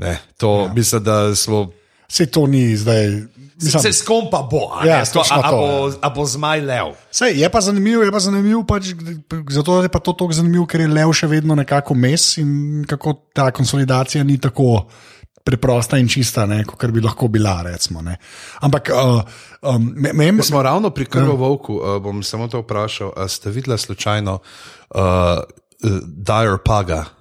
[0.01, 0.73] Ne, to ja.
[0.73, 1.69] mislim, da smo.
[2.09, 3.07] Se to ni zdaj.
[3.61, 6.25] Mislim, Se s kom pa bo, a, Ja, ja, to, a, a, bo, a bo
[6.25, 6.95] zmaj lev.
[7.11, 8.89] Sej, je pa zanimivo, je pa zanimivo pač,
[9.49, 13.13] zato je pa to tako zanimivo, ker je lev še vedno nekako mes in kako
[13.33, 14.87] ta konsolidacija ni tako
[15.45, 17.61] preprosta in čista, ne, kot bi lahko bila.
[17.69, 18.17] Recimo, ne.
[18.65, 19.21] Ampak, uh,
[19.61, 23.53] um, me, me, Ko smo ravno pri krvavovku, uh, bom samo to vprašal, a ste
[23.53, 27.20] videli slučajno uh, uh, Dire Paga?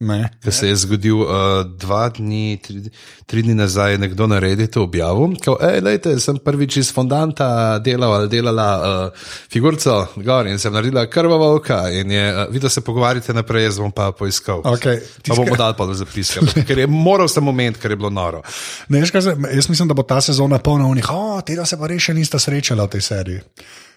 [0.00, 1.30] Ne, Ki se je zgodil uh,
[1.78, 2.80] dva dni, tri,
[3.28, 5.34] tri dni nazaj, nekdo na Redditu objavil,
[5.76, 11.50] da sem prvič iz fondanta delal ali delala uh, figurico gor in sem naredila krvavo
[11.56, 11.82] oka.
[11.92, 14.64] In je, uh, videl se pogovarjate naprej, jaz bom pa poiskal.
[14.64, 18.10] Okay, Pa bomo dali pa do zapiska, ker je moral sem moment, ker je bilo
[18.10, 18.42] noro.
[18.88, 21.92] ne, kaj se, jaz mislim, da bo ta sezona polna unih, oh, tega se pa
[21.92, 23.44] res še nista srečala v tej seriji.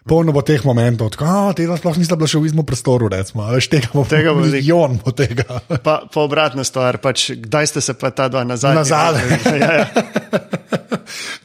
[0.04, 3.56] Polno bo teh momentov, tako, tega sploh nista bila še v istem prostoru, recimo, a
[3.56, 5.62] veš, tega bo, Tega bo milijon bo tega.
[5.80, 8.76] Pa, pa obratna stvar, pač, kdaj ste se pa ta dva nazaj?
[8.76, 9.40] Nazadnje.
[9.64, 10.83] ja, ja.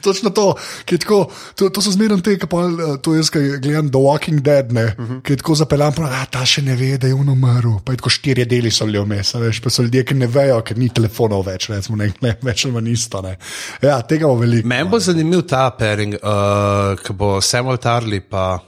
[0.01, 1.19] Točno to, ki je tako,
[1.55, 4.85] to, to so zmerno te, ki pa eh, to jaz, gledam The Walking Dead, ne,
[4.85, 5.21] uh -huh.
[5.21, 7.79] ki je tako zapeljan, pa ta še ne ve, da je on umrl.
[7.83, 10.27] Pa je tako štirje deli so bili vmes, a veš, pa so ljudje, ki ne
[10.27, 13.21] vejo, ker ni telefonov več, recimo, ne, ne več ali manj isto.
[13.21, 13.37] Ne.
[13.81, 14.67] Ja, tega bo veliko.
[14.67, 18.59] Meni bo zanimiv ta pairing, uh, ki bo Samuel Tarly pa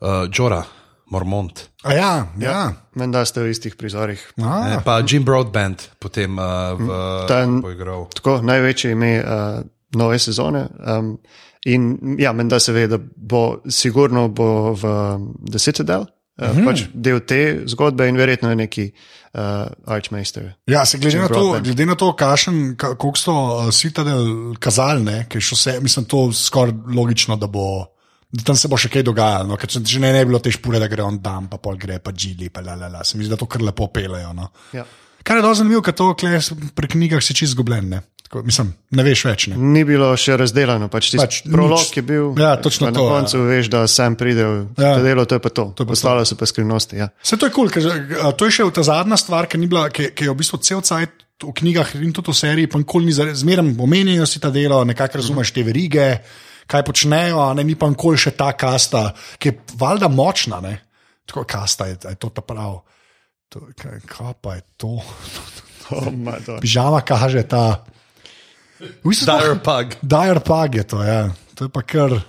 [0.00, 0.64] uh, Jora
[1.10, 1.70] Mormont.
[1.84, 2.72] A ja, ja.
[2.96, 4.20] Menda ste v istih prizorih.
[4.40, 6.88] A, Ne, pa Jim Broadbent potem uh, v,
[7.28, 8.08] Ta- bo igral.
[8.14, 9.60] Tako največje ime uh,
[9.94, 10.66] nove sezone.
[10.80, 11.18] Um,
[11.64, 14.82] in ja, menda se ve, da bo sigurno bo v
[15.50, 16.04] The Citadel,
[16.38, 16.64] uh, Mhm.
[16.64, 18.84] pač del te zgodbe in verjetno je neki
[19.34, 19.40] uh,
[19.86, 20.52] Archmeister.
[20.66, 25.02] Ja, se glede na to, glede na to kašen, ka- koliko so uh, Citadel kazali,
[25.02, 27.86] ne, ker je še vse, mislim, to skoraj logično, da bo.
[28.34, 29.56] Da tam se bo še kaj dogajalo, no?
[29.56, 32.00] ker če ne, ne bi bilo te špore, da gre on tam, pa pol gre,
[32.02, 33.04] pa Gili, pa la la la.
[33.06, 34.32] Se mi zdi, da to kar lepo pelejo.
[34.34, 34.48] No?
[34.74, 34.82] Ja.
[35.22, 36.08] Kar je dosti zanimivo, ker to
[36.74, 37.86] pri knjigah si čist zgubljen.
[37.88, 38.00] Ne?
[38.34, 39.44] Tako, mislim, ne veš več.
[39.52, 39.56] Ne?
[39.62, 41.90] Ni bilo še razdeljeno, pač tisti Pač prolog nič.
[41.94, 42.32] je bil.
[42.34, 43.44] Ja, točno to, Na koncu ja.
[43.46, 44.98] veš, da sam pride v Ja.
[44.98, 45.02] ja.
[45.06, 45.70] delo, to je pa to.
[45.70, 46.98] To je pa Ostalo so pa skrivnosti.
[46.98, 47.14] Ja.
[47.22, 50.10] Vse to je kul, cool, ker to je še ta zadnja stvar, ki, bila, ki,
[50.18, 51.14] ki je v bistvu cel cajt
[51.46, 55.22] v knjigah in tudi v seriji, pa nikoli ni zmeraj omenjajo si ta delo, nekako
[55.22, 56.18] razumeš te verige,
[56.66, 60.58] kaj počnejo, a ne ni pa nikoli še ta kasta, ki je valjda močna.
[60.58, 60.82] Ne?
[61.22, 62.82] Tako kasta je, je to ta prav.
[63.54, 64.98] To, kaj, kaj pa je to?
[65.92, 66.64] Oh, Madonna.
[66.64, 67.84] Pižama kaže ta.
[69.04, 69.96] Dire Pug.
[70.02, 71.28] Dire Pug je to, ja.
[71.54, 72.20] to je pa kar.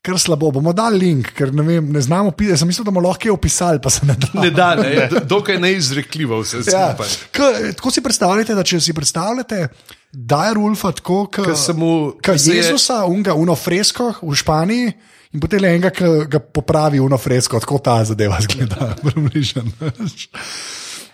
[0.00, 2.56] Kar slabo, bomo dali link, ker ne, vem, ne znamo pisati.
[2.56, 4.30] Sem mislil, da bomo lahko opisali, pa se ne da.
[4.34, 6.86] Ne da, ne, d- dokaj neizrekljivo vse Ja.
[6.88, 7.08] skupaj.
[7.30, 7.38] K,
[7.74, 9.68] tako si predstavljate, da če si predstavljate
[10.10, 14.92] Dire Wolfa tako, Ker se mu- kot je- Jezusa, unga, uno fresko v Španiji.
[15.32, 19.62] In potem le enega, ki ga popravi uno fresko, tako ta zadeva zgleda, približno.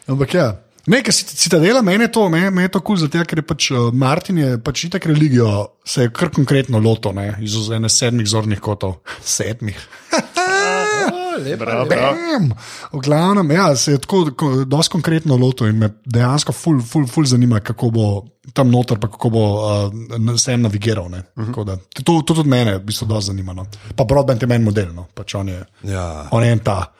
[0.06, 0.46] Ampak ja.
[0.86, 3.24] Ne, ker si, si ta dela, meni je to, meni, je to kul, cool, zato
[3.26, 5.48] ker je pač uh, Martin je pač itak religijo,
[5.86, 9.00] se je kar konkretno loto, ne, iz ene sedmih zornih kotov.
[9.36, 9.80] Sedmih.
[11.36, 12.52] Bam!
[12.92, 14.30] V glavnem, ja, se je tako,
[14.64, 18.06] dosti konkretno lotil in me dejansko ful, ful, ful zanima, kako bo
[18.56, 21.06] tam noter, pa kako bo uh, sem navigiral.
[21.06, 21.46] Uh -huh.
[21.46, 23.52] Tako da, To, to tudi mene, v bistvu, dosti zanima.
[23.52, 23.66] No.
[23.96, 25.06] Pa Broadband je meni model, no.
[25.14, 26.28] pač on je, Ja.
[26.30, 26.92] on je en ta.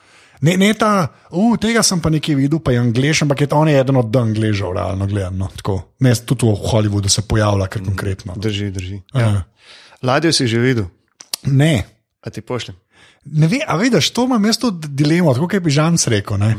[0.45, 3.69] Ne, ne ta, uh, tega sem pa nekaj videl, pa je angliš, ampak je on
[3.69, 5.49] je eden od angližev, realno gledano.
[5.57, 5.79] Tako.
[6.05, 8.37] Ne, tudi v Hollywoodu se pojavlja, kar konkretno.
[8.37, 9.01] Drži, drži.
[9.15, 9.47] Ja.
[10.03, 10.91] Ladjo si že videl,
[11.47, 11.85] Ne,
[12.21, 12.77] a ti pošljem.
[13.25, 16.39] Ne ve, a vidiš, to jaz tudi dilemo, tako kot je Bižanc rekel.
[16.39, 16.55] Ne?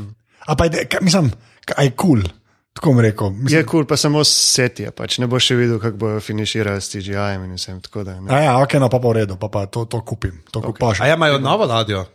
[0.47, 1.31] A pa je, kaj, mislim,
[1.65, 2.31] kaj je kul, cool,
[2.73, 3.29] tako bom rekel.
[3.29, 6.81] Mislim, Je kul, cool, pa samo setije, pač ne boš še videl, kako bojo finiširali
[6.81, 7.79] s TGI-jem in vsem.
[7.81, 8.31] Tako da, ne.
[8.35, 10.39] a ja, ok, no pa pa v redu, pa, pa to, to kupim.
[10.51, 10.75] To okay.
[10.75, 11.03] kupaš.
[11.03, 12.05] A ja, imajo novo ladjo?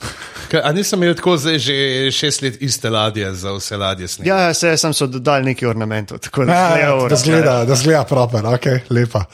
[0.48, 1.74] Kaj, a nisem imel tako zdaj že
[2.10, 4.28] šest let iste ladje za vse ladje snega?
[4.30, 7.08] Ja, se sem so dodali neki ornamentov, tako da Ja, ne ja, ura.
[7.08, 9.24] da zgleda, da zgleda proper, ok, lepa.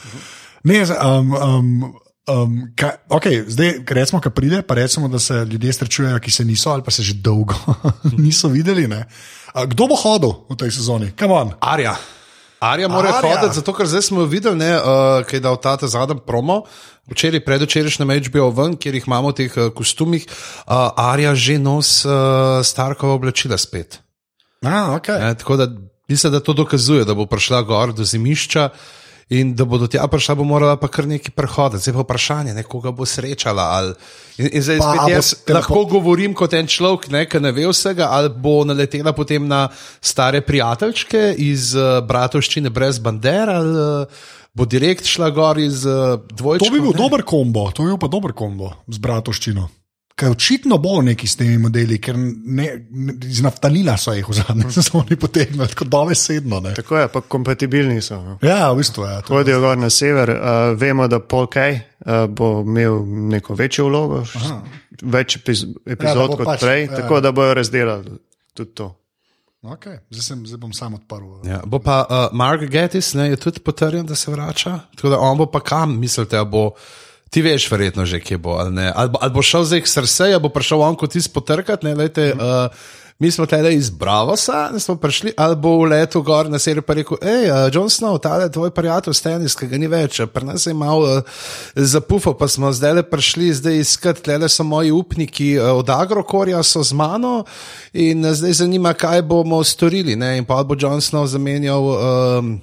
[0.63, 1.93] Ne, um, um,
[2.27, 6.45] um, kaj, okay, zdaj, recimo, ko pride, pa recimo, da se ljudje srečujejo, ki se
[6.45, 7.55] niso ali pa se že dolgo
[8.17, 8.87] niso videli.
[8.87, 9.05] ne.
[9.53, 11.13] A, kdo bo hodil v tej sezoni?
[11.19, 11.53] Come on.
[11.61, 11.95] Arja.
[12.59, 15.77] Arja mora hoditi, zato ker zdaj smo jo videli, ne, uh, kaj je dal ta
[15.81, 16.63] zadnji promo.
[17.05, 22.01] Včeraj, predvčerajšnjem HBO ven, kjer jih imamo v teh uh, kostumih, uh, Arja že nos
[22.05, 24.01] uh, Starkova oblačila spet.
[24.65, 25.19] A, okay.
[25.21, 25.69] Ne, tako da
[26.09, 28.69] mislim, da to dokazuje, da bo prišla gor do zimišča
[29.29, 31.83] in da bo do tja prišla, bo morala pa kar nekaj prehoditi.
[31.83, 33.63] Zdaj pa vprašanje, ne, koga bo srečala.
[33.63, 33.93] Ali,
[34.37, 37.51] in, in zdaj Pa, spet jaz telepo- lahko govorim kot en človek, ne, ki ne
[37.51, 39.67] ve vsega, ali bo naletela potem na
[40.01, 46.15] stare prijateljčke iz uh, bratovščine brez bander, ali uh, bo direkt šla gor iz uh,
[46.31, 46.65] dvojčka.
[46.65, 49.67] To bi bil dober kombo, to bi bil pa dober kombo z bratovščino.
[50.15, 54.37] Kaj očitno bo neki s temi modeli, ker ne, ne, iz naftalina so jih v
[54.37, 56.61] zadnji sezoni potegnili, tako dobesedno.
[56.63, 56.71] ne.
[56.73, 58.21] Tako je, pa kompatibilni so.
[58.23, 58.37] No.
[58.41, 59.17] Ja, v bistvu je.
[59.21, 59.33] To.
[59.33, 60.47] Hodijo gor na sever, uh,
[60.79, 64.55] vemo, da Paul Kay uh, bo imel neko večjo vlogo, š-
[65.03, 66.95] več epiz epizod bo kot pač, prej, ja.
[66.95, 68.15] tako da bojo razdelali
[68.55, 68.93] tudi to.
[69.65, 71.41] Okay, zdaj, sem, zdaj bom sam odprl.
[71.47, 74.79] Ja, bo pa uh, Mark Gettis, ne, je tudi potrjen, da se vrača.
[74.95, 76.71] Tako da on bo pa kam, mislite, bo.
[77.33, 78.53] Ti veš, verjetno že, kje bo.
[78.61, 78.91] Ali, ne.
[78.95, 81.83] ali, bo, ali bo šel zdaj k srcu, ali bo prišel on kot tisti potrkat.
[81.83, 82.69] Ne, lejte, uh,
[83.19, 86.81] mi smo tle iz Bravosa, da smo prišli, ali bo v letu gor na seriju
[86.81, 90.19] pa rekel: hej, uh, John Snow, ta je tvoj prijatelj, Stanis, ki ga ni več,
[90.33, 91.23] pri nas je malo uh,
[91.75, 96.63] zapufal, pa smo zdaj le prišli, zdaj iskat, tle so moji upniki uh, od Agrokorja,
[96.63, 97.45] so z mano
[97.93, 100.15] in uh, zdaj zanima, kaj bomo storili.
[100.19, 102.59] Ne, in pa bo John Snow zamenjal um,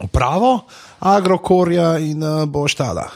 [0.00, 0.64] upravo
[1.00, 3.10] Agrokorja in uh, bo štala.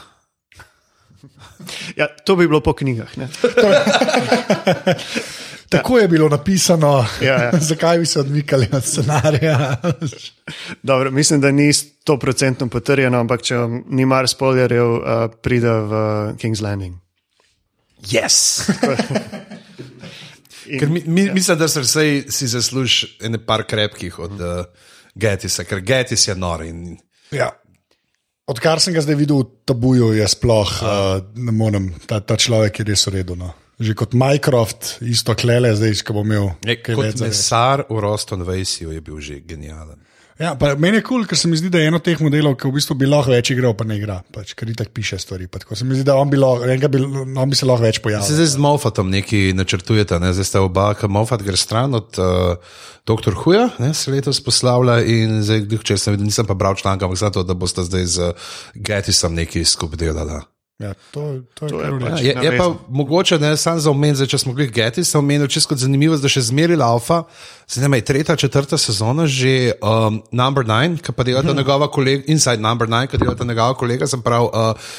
[1.97, 3.09] Ja, to bi bilo po knjigah.
[5.69, 7.51] Tako je bilo napisano, Ja, ja.
[7.69, 9.75] zakaj bi se odmikali od scenarija.
[10.83, 13.55] Dobro, mislim, da ni 100% potrjeno, ampak če
[13.89, 15.01] ni mar spoilerjev, uh,
[15.41, 15.91] pride v
[16.41, 16.95] King's Landing.
[18.05, 18.61] Yes.
[20.79, 24.65] Ker mi, mi, mislim, da se vsej si zasluži ene par krepkih od uh,
[25.15, 26.63] Getisa, ker Getis je nor.
[26.65, 26.97] In,
[27.31, 27.51] ja.
[28.49, 32.81] Odkar sem ga zdaj videl v tabuju, je sploh uh, ne morem, ta, ta človek
[32.81, 33.37] je res uredu.
[33.79, 38.95] Že kot Minecraft, isto klele, zdaj, ko bom imel kaj kot mesar v Roston Vejsiju
[38.95, 39.99] je bil že genijalen.
[40.35, 42.67] Ja, meni je kul, cool, ker se mi zdi, da je eno teh modelov, ki
[42.67, 45.47] v bistvu bi lahko več igral, pa ne igra, pač, ker itak piše stvari.
[45.47, 46.99] Pa tako se mi zdi, da on bi, lahko, bi,
[47.39, 48.35] on bi se lahko več Se pojavil.
[48.35, 50.33] zdaj z Mofatom nekaj načrtujete, ne?
[50.35, 52.59] zdaj sta oba, ki Mofat gre stran od uh,
[53.07, 53.31] Dr.
[53.45, 53.93] Huja, ne?
[53.95, 57.55] se letos poslavlja in zdaj, če sem videl, nisem pa bral članka, ampak zato, da
[57.55, 58.33] boste zdaj z
[58.75, 60.43] Getisom nekaj skupaj delali.
[60.75, 61.21] Ja, to,
[61.53, 64.15] to je To je pač- Ja, je, je pa mogoče, da je sam za omen,
[64.15, 67.21] zdaj, če smo gledali Geti, sem omenil čisto kot zanimivo, da še zmeri laufa,
[67.67, 71.57] zdaj ne, tretja, četrta sezona, že um, Number Nine, ki pa delata Mhm.
[71.57, 74.51] njegova kolega, Inside Number Nine, ki delata njegova kolega, sem prav uh,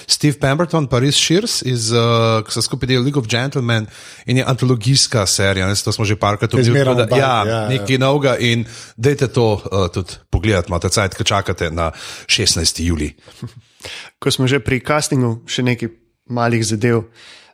[0.06, 1.98] Steve Pemberton, pa Rhys Shears, iz, uh,
[2.42, 3.86] ki so skupaj delali League of Gentlemen
[4.24, 6.80] in je antologijska serija, ne, to smo že parkrat Je omenili.
[6.82, 7.68] oba, Ja, ja, ja.
[7.68, 8.64] nekaj novega in
[8.96, 11.90] dajte to uh, tudi pogledati, imate cajt, ki čakate na
[12.26, 12.82] 16.
[12.82, 13.14] juli.
[14.18, 15.88] Ko smo že pri castingu, še nekaj
[16.26, 16.98] malih zadev.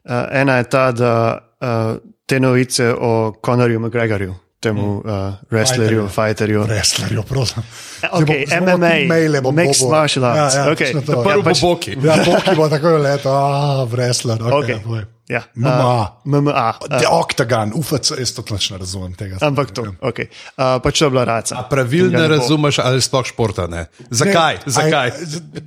[0.02, 1.12] Uh, ena je ta, da
[1.60, 1.96] uh,
[2.26, 6.62] te novice o Conorju McGregorju, temu uh, wrestlerju, fighterju.
[6.64, 7.62] Wrestlerju, prosim.
[8.04, 9.90] Okay, Zdaj bo- zdaj bomo MMA, maile bom mixed dobil.
[9.92, 10.90] martial arts, Ja, ja, okay.
[10.96, 11.12] to.
[11.12, 11.92] Ja, bo pač- Boki.
[11.98, 14.38] Ja, Boki bo tako leto, ah, wrestler.
[14.38, 14.78] Okay, Okay.
[14.78, 15.04] okay.
[15.28, 15.72] Ja, MMA.
[15.72, 16.64] uh, MMA.
[16.92, 19.38] The Octagon, UFC, jaz to točno razumem tega.
[19.40, 20.26] Ampak to, okay.
[20.52, 21.56] uh, pač to je bila raca.
[21.56, 22.28] A pravil ne bo.
[22.28, 23.86] razumeš, ali sploh športa ne?
[24.10, 24.54] Zakaj?
[24.58, 25.08] Ne, Zakaj?
[25.08, 25.12] aj,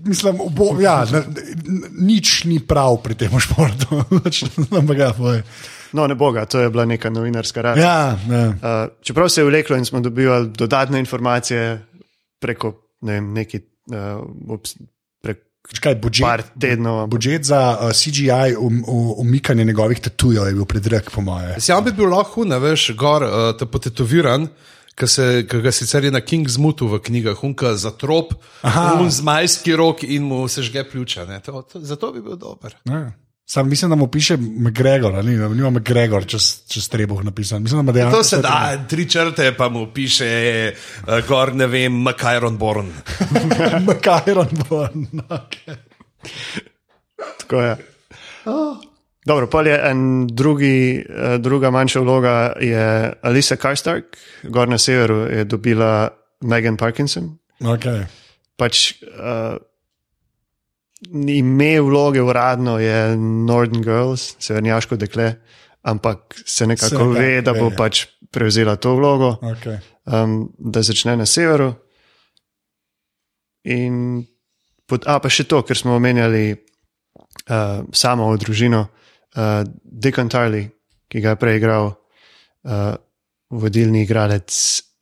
[0.03, 1.23] mislim, bo, ja, ne,
[1.97, 4.03] nič ni prav pri tem športu.
[4.21, 5.41] Pač, Ampak ja, povej.
[5.93, 7.79] No, ne boga, to je bila neka novinarska raca.
[7.81, 8.47] ja, ja.
[8.47, 8.55] Uh,
[9.01, 11.85] čeprav se je vleklo in smo dobivali dodatne informacije
[12.39, 13.59] preko ne vem, neki,
[13.91, 14.59] uh,
[15.21, 15.37] prek
[15.81, 16.99] Kaj, budžet, tednov.
[16.99, 21.55] ampak- budžet za uh, CGI um, um, umikanje njegovih tatujev je bil predrag, po moje.
[21.59, 24.47] Sam bi bil lahko, ne veš, gor, uh, te potetoviran.
[24.95, 28.29] Ki, se, ki ga sicer je na Kingsmutu v knjigah, unka za trop,
[29.01, 31.25] un zmajski rok in mu se žge pljuča.
[31.25, 31.39] ne.
[31.43, 32.75] To, to, zato bi bil dober.
[32.85, 33.11] Ja.
[33.45, 37.61] Sam mislim, da mu piše McGregor, ali ne, nima McGregor čez, čez trebuh napisan.
[37.61, 38.17] Mislim, da dejansko.
[38.17, 40.73] To se da, tri črte pa mu piše,
[41.07, 42.91] uh, gor ne vem, Makajron Born.
[43.87, 44.87] McIron bo.
[45.29, 45.75] Okay.
[47.39, 47.77] Tako je.
[49.25, 55.15] Dobro, pa je en drugi, eh, druga manjša vloga, je Alisa Karstark, gor na severu
[55.15, 56.09] je dobila
[56.41, 57.37] Megan Parkinson.
[57.59, 58.05] Okay.
[58.57, 59.57] Pač uh,
[61.11, 65.33] ime vloge uradno je Northern Girls, severnjaško dekle,
[65.81, 67.77] ampak se nekako Se nekako ve, da bo ve, ja.
[67.77, 69.37] pač prevzela to vlogo.
[69.41, 69.79] Okay.
[70.05, 71.73] um, da začne na severu.
[73.65, 74.25] In
[74.85, 80.69] pot, a, pa še to, ker smo omenjali uh, samo družino, uh, Dickon Tarley,
[81.09, 82.93] ki ga je prej igral uh,
[83.49, 84.53] vodilni igralec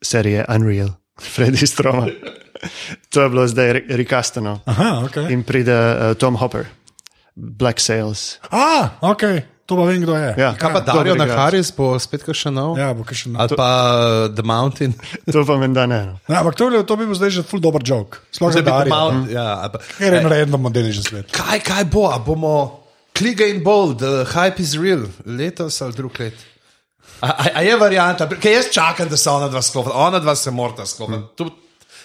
[0.04, 0.94] serije Unreal,
[1.34, 2.08] Freddy Stroma.
[3.12, 4.60] to je bilo zdaj re- recastano.
[4.64, 5.16] Aha, ok.
[5.28, 6.66] In pride uh, Tom Hopper,
[7.34, 8.38] Black Sails.
[8.48, 9.22] A, ok,
[9.64, 10.30] to pa vem, kdo je.
[10.36, 11.26] Ja, Kaj pa dober Dario na.
[11.26, 12.76] Haris, bo spet kakšen nov?
[12.76, 14.92] Ja, bo še Ali pa uh, The Mountain.
[15.32, 16.00] To pa menda ne.
[16.06, 16.14] No.
[16.26, 18.20] Ja, ampak to, to bi bil zdaj že full dober joke.
[18.30, 18.92] Sploh za bi Dario.
[18.92, 21.32] pomal- ja, ali pa- Ker je naredno model že svet.
[21.32, 26.18] Kaj, kaj bo, a bomo Kliga in Bold, the hype is real, letos ali drug
[26.18, 26.34] let?
[27.22, 30.34] A, a, a je varianta, ker jaz čakam, da se ona dva sklopi, ona dva
[30.34, 31.46] se morata sklopiti.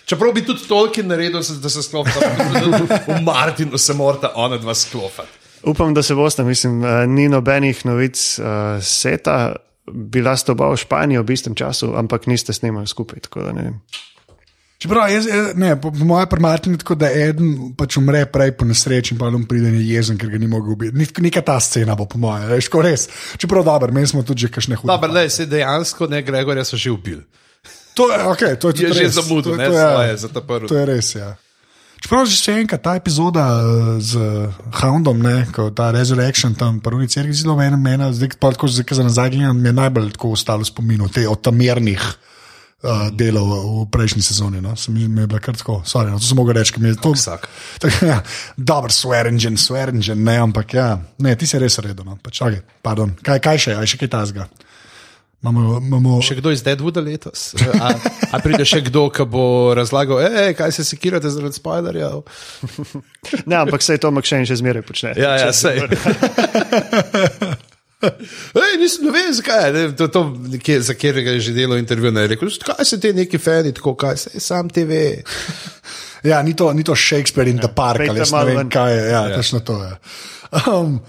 [0.10, 2.20] Čeprav bi tudi Tolkien naredil, da se sklopita,
[3.14, 5.38] v Martinu se morata ona dva sklopiti.
[5.70, 8.46] Upam, da se boste, mislim, uh, ni nobenih novic uh,
[8.82, 9.56] seta,
[9.92, 13.20] bila sta oba v Španiji ob istem času, ampak niste snemali skupaj.
[13.28, 13.82] tako da ne vem.
[14.80, 18.54] Čeprav, jaz, jaz, ne, po, po mojem primarju je tako, da eden pač umre prej
[18.56, 20.96] po nesreči in pa on pride je jezen, ker ga ni mogel ubiti.
[20.96, 23.10] Ni- Neka ta scena bo, po mojem, veš, ko res.
[23.38, 24.88] Čeprav dobro, meni smo tudi že kakšne hude.
[24.88, 27.26] Dobro, le, se dejansko ne, Gregorja so že ubili.
[27.94, 30.68] To je, okay, to je, Je že zamudil, To- ne, svoje za ta prvi.
[30.68, 31.36] To je res, ja.
[32.00, 34.12] Čeprav že še enkrat ta epizoda eh, z
[34.80, 38.88] Houndom, ne, ko ta Resurrection tam prvi cerki zelo meni, meni, zdaj pa tako zdaj,
[38.88, 43.12] ko za nazaj gledam, mi je najbolj tako ostalo v spominu, te od tamernih uh,
[43.12, 44.64] delov v prejšnji sezoni.
[44.64, 44.80] No.
[44.80, 46.96] Se Mi, mi je bilo kar tako, sorry, no, to sem mogel reči, ker mi
[46.96, 47.12] je to.
[47.12, 47.50] Vsak.
[48.08, 48.24] Ja,
[48.56, 52.08] Dober, swearingen, swearingen, ne, ampak ja, ne, ti si res redo.
[52.08, 52.16] No.
[52.16, 54.48] Pač, okay, pardon, kaj, kaj še, aj še kaj tasga.
[55.42, 57.54] Imamo, imamo, Še kdo iz Deadwooda letos?
[57.80, 57.94] A,
[58.36, 62.26] a pride še kdo, ki bo razlagal, "Ej, kaj se sekirate zaradi spoilerjev?
[63.48, 65.14] Ne, ampak se je to Makšen še zmeraj počne.
[65.16, 65.80] Ja, ja, sej.
[68.00, 69.72] Ej, nisem, ne vem, zakaj.
[69.76, 70.22] Ne, to, to,
[70.52, 72.12] nekje, za katerega je že delo intervju.
[72.16, 75.24] Ne, rekel, kaj se ti neki fani, tako kaj se sam ti ve.
[76.24, 79.04] Ja, ni to, ni to Shakespeare in ja, The Park, ali ne vem, kaj je.
[79.08, 79.36] Ja, ja.
[79.40, 79.92] Točno to je.
[80.68, 81.00] Um,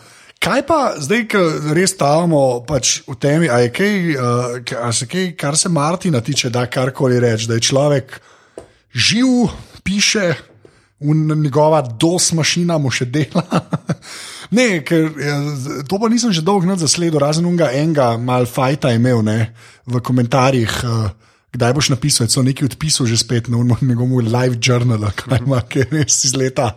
[0.41, 1.41] kaj pa zdaj, ko
[1.77, 4.21] res stavimo pač v temi, a je kaj, uh,
[4.65, 8.21] ka- a se kaj, kar se Martina tiče, da karkoli reči, da je človek
[8.93, 9.51] živ,
[9.85, 10.35] piše,
[11.01, 13.45] in njegova dos mašina mu še dela.
[14.51, 15.13] Ne, ker
[15.55, 19.55] z- to pa nisem že dolgo zasledil, razen unga enega mal fajta je imel ne,
[19.87, 20.73] v komentarjih.
[20.83, 21.11] Uh,
[21.51, 25.63] Kdaj boš napisal, da so neki odpisal že spet na njegovem live journal, kaj ima,
[25.75, 26.75] je res iz leta.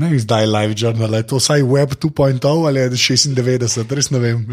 [0.00, 4.18] Ne, vem, zdaj live journal, je to vsaj web 2.0 ali je 96, res ne
[4.22, 4.46] vem.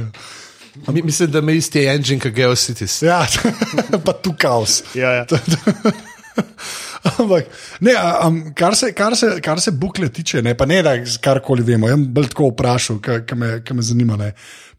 [0.91, 2.99] Mi- Mislim, da ima isti engine kot Geocities.
[3.01, 3.21] Ja,
[4.05, 4.81] pa tu kaos.
[4.93, 5.25] Ja, ja.
[7.17, 7.47] Ampak,
[7.81, 10.93] ne, a, um, kar, se, kar, se, kar se bukle tiče, ne, pa ne da
[11.23, 14.17] karkoli vemo, jaz bom bolj tako vprašal, ki me, ka me zanima.
[14.19, 14.31] Ne.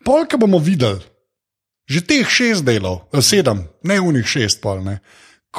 [0.05, 1.01] Polka bomo videli,
[1.89, 4.99] že teh šest delov, eh, sedem, ne unih šest, pol ne.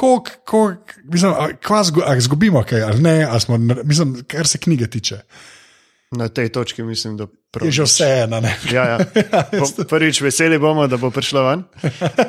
[0.00, 1.32] Kolik, kolik, mislim,
[1.62, 5.18] kva zgu, zgubimo kaj, ali ne, ali smo, mislim, kar se knjige tiče.
[6.10, 7.66] Na tej točki mislim, da prav.
[7.66, 8.40] Je že vse ena.
[8.40, 8.56] Ne.
[8.74, 8.98] Ja, ja.
[9.50, 11.62] Po- Prvič, veseli bomo, da bo prišla ven.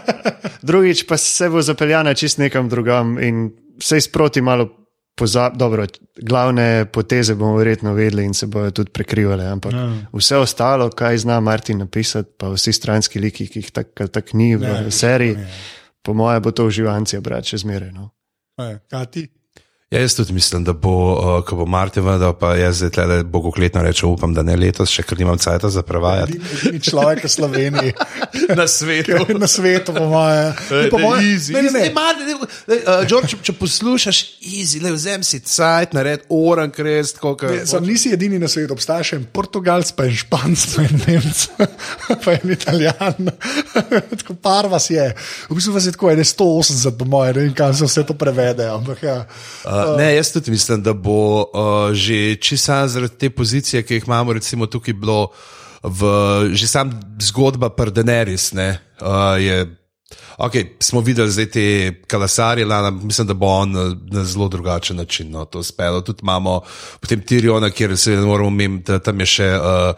[0.68, 4.68] Drugič, pa se bo zapeljala čist nekam drugam in vse sproti malo
[5.16, 5.58] pozab.
[5.58, 5.88] Dobro,
[6.22, 9.48] glavne poteze bomo verjetno vedeli in se bojo tudi prekrivale.
[9.48, 9.92] Ampak ja.
[10.14, 14.56] vse ostalo, kaj zna Martin napisati, pa vsi stranski liki, ki jih tako tak ni
[14.56, 15.38] v ja, seriji,
[16.02, 17.92] po moje bo to uživancija brati še zmeraj.
[17.92, 18.10] No.
[18.90, 19.28] Kaj ti?
[19.92, 23.24] Ja, jaz tudi mislim, da bo, uh, ko bo Martin vendar, pa jaz zdaj tle
[23.28, 26.38] bogokletno rečem, upam, da ne letos, še ker nimam cajta za prevajati.
[26.72, 27.92] Ni človek v Sloveniji,
[28.60, 29.20] Na svetu.
[29.36, 30.46] na svetu, po moje.
[30.94, 31.52] Po moje Easy.
[31.52, 31.90] ne, ne, ne.
[31.92, 32.38] Martin, ej,
[32.72, 34.22] ej, uh, George, če, če poslušaš,
[34.54, 38.72] easy, le vzem si cajt, nared oran krest, koliko Ne, Sam nisi edini na svetu,
[38.80, 41.44] obstaja še en Portugalc, pa en Španc, pa en Nemec,
[42.24, 43.34] pa en Italijan.
[44.24, 45.12] tako par vas je.
[45.52, 48.16] V bistvu vas je tako, ene 180, po moje, ne vem, kam se vse to
[48.16, 48.72] prevede.
[48.72, 49.20] Ampak, ja.
[49.68, 54.08] Uh, ne, jaz tudi mislim, da bo uh, že čisto zaradi te pozicije, ki jih
[54.08, 55.28] imamo, recimo tukaj bilo,
[55.84, 56.06] v,
[56.54, 58.52] že sam zgodba Prdeneris.
[58.54, 59.66] Uh, je,
[60.38, 61.66] okay, smo videli zdaj te
[62.08, 66.02] kalasarje, lana, mislim, da bo on na, na zelo drugačen način no, to uspelo.
[66.02, 66.62] Tudi imamo
[67.00, 69.54] potem Tiriona, kjer se ne moramo umeti, da tam je še.
[69.56, 69.96] Uh,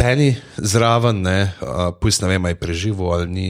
[0.00, 3.46] Penny zraven, ne, uh, ne vem, ali je preživel ali ni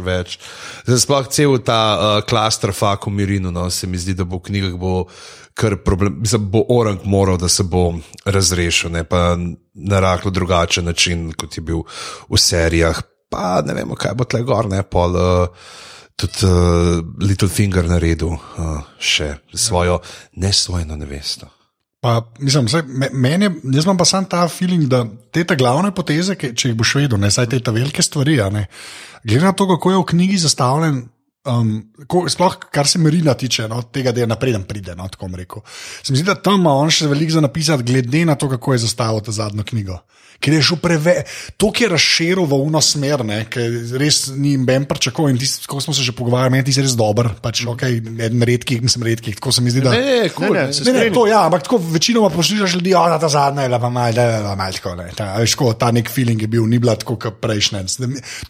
[0.00, 0.38] več.
[0.86, 4.40] Zdaj, sploh cel ta uh, klaster fak v Mirinu, no, se mi zdi, da bo
[4.40, 5.04] v knjigah bo
[5.52, 7.92] kar problem, mislim, bo orang moral, da se bo
[8.24, 11.84] razrešil, ne pa na rahlo drugačen način, kot je bil
[12.28, 13.02] v serijah.
[13.28, 15.16] Pa ne vemo, kaj bo tle gor, ne pol.
[15.16, 15.72] Uh,
[16.12, 19.96] Tudi uh, Littlefinger naredil uh, še svojo
[20.36, 21.48] nesvojno nevesto.
[22.02, 25.92] Pa, mislim, saj, me, meni jaz imam pa sam ta feeling, da te ta glavne
[25.94, 28.64] poteze, ki, če jih boš vedel, ne saj te ta velike stvari, ne,
[29.22, 31.04] glede na to, kako je v knjigi zastavljen.
[31.42, 31.70] Um,
[32.06, 34.94] ko, sploh, kar se Marina tiče, no, tega, da je napreden pride.
[34.94, 35.62] No, tako rekel.
[36.02, 38.76] Se mi zdi, da tam ima on še veliko za napisati, glede na to, kako
[38.76, 39.98] je zastavil ta zadnjo knjigo.
[40.42, 43.62] Ker je šel preveč, to je razširil v uno smer, ne, ker
[44.00, 45.30] res ni ben pričakoval.
[45.30, 48.42] In tisti, ko smo se že pogovarjali, meni ti je res dober, pač okay, eden
[48.42, 49.92] redkih, nisem redkih, tako se mi zdi, da.
[49.94, 51.14] Ne, cool, Ne, ne, ne, se Ne, ne, strinjam.
[51.14, 54.22] to, ja, ampak tako večinoma poslušaš ljudi, da ta zadnja je bila pa malo, da
[54.22, 54.94] je malo tako.
[54.98, 57.84] Ne, ta, a tako, ta nek feeling je bil, ni bila tako kot prejšnja.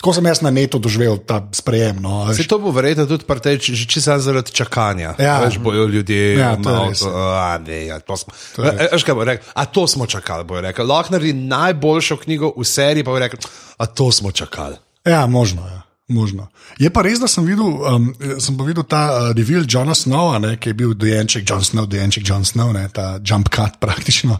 [0.01, 2.01] Tako sem jaz na netu doživel ta sprejem.
[2.01, 5.15] No, a Se to bo verjetno tudi preteč, že čisto zaradi čakanja.
[5.21, 5.45] Ja.
[5.45, 7.03] Veš, bojo ljudje, Ja, to je malo, res.
[7.05, 8.33] a, ne, ja, to smo.
[8.57, 9.45] To je A, veš, kaj bo rekel?
[9.55, 10.87] A to smo čakali, bo rekel.
[10.87, 11.33] Lahko naredi
[11.83, 13.41] najboljšo knjigo v seriji, pa bo rekel,
[13.79, 14.77] a to smo čakali.
[15.05, 15.67] Ja, možno.
[15.67, 15.83] Ja.
[16.09, 16.49] Možno.
[16.79, 18.11] Je pa res, da sem videl, um,
[18.43, 21.87] sem pa videl ta uh, reveal Johna Snowa, ne, ki je bil dojenček John Snow,
[21.89, 24.37] dojenček John Snow, ne, ta jump cut praktično.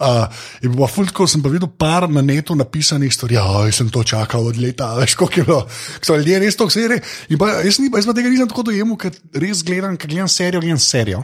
[0.00, 0.24] Uh,
[0.62, 4.02] je bil pa fulko, sem pa videl par na netu napisanih stvari, ja, sem to
[4.02, 5.60] čakal od leta, veš, koliko je bilo.
[6.00, 6.98] So ljudje res to vse.
[7.28, 10.32] In pa jaz, ni, jaz pa tega nisem tako dojemal, ker res gledam, ker gledam
[10.32, 11.22] serijo, gledam serijo.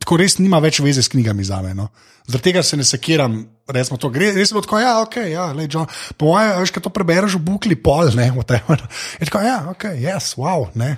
[0.00, 1.76] Tako res nima več veze s knjigami za me.
[1.76, 1.92] No.
[2.26, 4.32] Zaradi tega se ne sekiram, resmo to gre.
[4.34, 5.88] Res je bilo tako, ja, ok, ja, lej, John.
[6.18, 8.80] Po mojem, veš, ko to prebereš v bukli pol, ne, whatever.
[9.20, 10.96] Je tako, ja, ok, yes, wow, ne.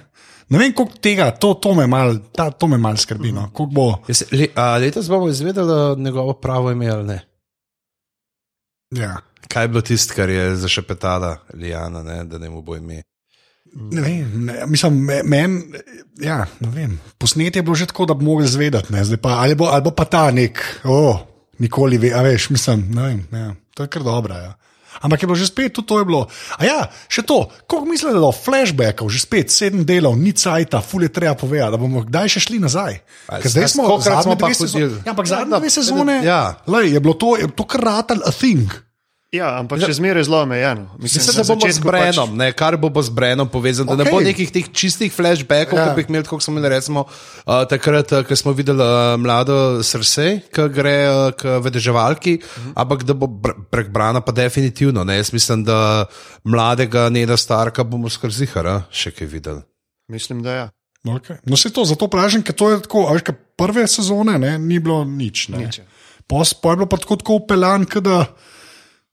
[0.48, 3.48] Ne vem, koliko tega, to, to me mal, ta, to me mal skrbi, no.
[3.50, 3.86] Koliko bo.
[4.06, 7.18] Jaz, le, a letos bomo izvedeli njegovo pravo ime ali ne?
[8.94, 9.16] Ja.
[9.50, 13.02] Kaj je bilo tisto, kar je zašepetala Lijana, ne, da ne mu bo ime?
[13.74, 15.58] Ne vem, ne, mislim, me- men,
[16.22, 17.00] ja, ne vem.
[17.18, 19.82] Posnetje je bilo že tako, da bi mogli zvedeti, ne, zdaj pa, ali, bo, ali
[19.82, 21.18] bo pa ta nek, oh,
[21.58, 24.34] nikoli ve, a veš, mislim, ne vem, ja, to je kar dobro.
[24.34, 24.54] Ja.
[25.00, 26.22] Ampak je bilo že spet, tudi to je bilo.
[26.56, 26.78] A ja,
[27.12, 31.12] še to, koliko mislite, da do flashbackov, že spet sedem delov, ni cajta, ful je
[31.12, 33.00] treba povedati, da bomo kdaj še šli nazaj.
[33.28, 36.40] Ker zdaj smo, smo pa dve sezone, ja, ampak Ja, zadnje dve sezone, ja.
[36.64, 38.85] lej, je bilo to, je to kar ratal a thing.
[39.36, 40.86] Ja, ampak še zmeraj zelo omejeno.
[41.02, 42.38] Mislim, da bomo z Brenom, pač...
[42.40, 44.00] ne, kar bo, bo z Brenom povezano, okay.
[44.00, 45.88] da ne bo nekih teh čistih flashbackov, ja.
[45.90, 49.14] ki bi jih imeli, kot smo imeli recimo, uh, takrat, uh, ko smo videli uh,
[49.20, 52.72] mlado srce, ki gre uh, k vedeževalki, mhm.
[52.84, 53.28] ampak da bo
[53.72, 55.04] prek Brana pa definitivno.
[55.06, 56.06] Ne, jaz mislim, da
[56.44, 59.62] mladega Neda Starka bomo skrzihara še kaj videli.
[60.12, 60.66] Mislim, da ja.
[61.06, 61.36] Okay.
[61.46, 64.80] No, se to zato pražim, ker to je tako, ali kaj prve sezone ne, ni
[64.82, 65.48] bilo nič.
[65.54, 65.80] nič.
[66.26, 68.24] Pa je bilo pa tako, tako upeljan, da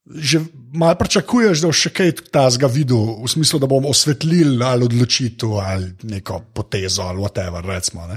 [0.06, 0.42] že
[0.74, 5.54] malo pričakuješ, da boš še kaj tazga videl, v smislu, da bomo osvetlili ali odločitev
[5.64, 7.64] ali neko potezo ali whatever.
[7.66, 8.08] Recimo,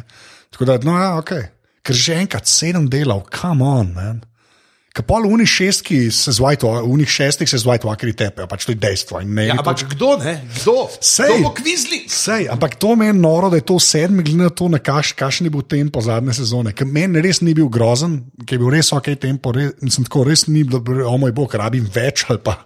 [0.51, 1.33] Tako da, no, ja, ok.
[1.87, 4.25] Ker že enkrat sedem delal, come on, man.
[4.97, 9.21] Kapol v unih šestih se z White Walkeri tepejo, pač to je dejstvo.
[9.29, 9.89] Ne, ja, ampak to...
[9.93, 10.41] kdo, ne?
[10.57, 10.89] Kdo?
[11.05, 11.99] Sej, kdo bo kvizli?
[12.09, 15.51] Sej, ampak to meni noro, da je to sedmi, glede na to, na kaš, kakšen
[15.51, 16.73] je bil tempo zadnje sezone.
[16.73, 20.25] Ker meni res ni bil grozen, ker je bil res ok tempo, res, mislim, tako
[20.31, 20.81] res ni bilo,
[21.13, 22.63] o moj bog, rabim več ali pa.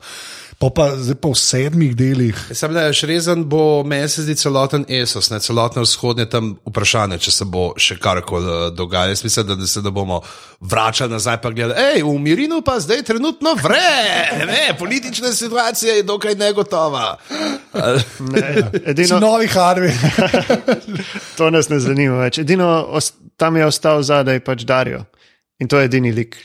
[0.61, 2.37] Pa, pa zdaj pa v sedmih delih.
[2.53, 7.17] Sam da je šrezen, bo meni se zdi celoten ESOS, ne celotno vzhodnje tam vprašanje,
[7.25, 9.15] če se bo še karkoli uh, dogajalo.
[9.15, 10.19] Jaz mislim, da, da se da bomo
[10.61, 13.89] vračali nazaj in gledali, hej, v Mirinu pa zdaj trenutno vre,
[14.53, 17.17] ne, politična situacija je dokaj negotova.
[18.37, 18.45] ne,
[18.85, 19.97] edino novi Harvey.
[21.41, 22.45] to nas ne zanima več.
[22.45, 22.69] Edino
[23.41, 25.07] tam je ostal zadaj pač Darijo.
[25.61, 26.37] In to je edini lik,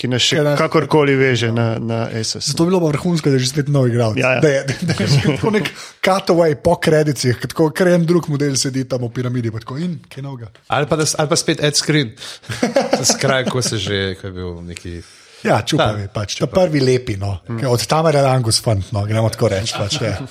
[0.00, 2.52] ki nas še ja, kakorkoli veže na, na SS.
[2.52, 4.20] Zato je bilo vrhunsko, da je že spet nov igralec.
[4.22, 4.40] Ja, ja.
[4.40, 5.68] Da je, da je tako nek
[6.00, 9.52] cutaway po kredicih, tako ker en drug model sedi tam v piramidi.
[9.52, 12.14] Tako, in, ali, pa da, ali pa spet ad screen,
[13.12, 15.00] skraj, ko se že, ko je bil neki.
[15.44, 16.52] Ja, čupavi, Ta, pač, čupavi.
[16.52, 17.38] prvi lepi, no.
[17.48, 17.64] hmm.
[17.68, 19.76] od tam je Angus fant, no, gremo tako reči.
[19.76, 20.16] Pač, ja.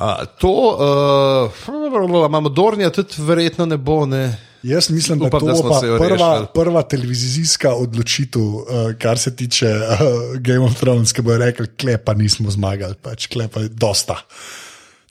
[0.00, 4.06] A, to uh, imamo Dornija, tudi verjetno ne bo.
[4.08, 4.49] Ne.
[4.62, 8.64] Jaz mislim, da, Upam, da to je prva, prva televizijska odločitev, uh,
[8.98, 13.64] kar se tiče uh, Game of Thrones, ki bo rekel, klepa nismo zmagali, pač klepa
[13.64, 14.18] je dosta.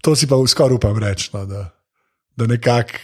[0.06, 1.70] To si pa skoraj upam reči, no, da,
[2.38, 3.02] da nekako.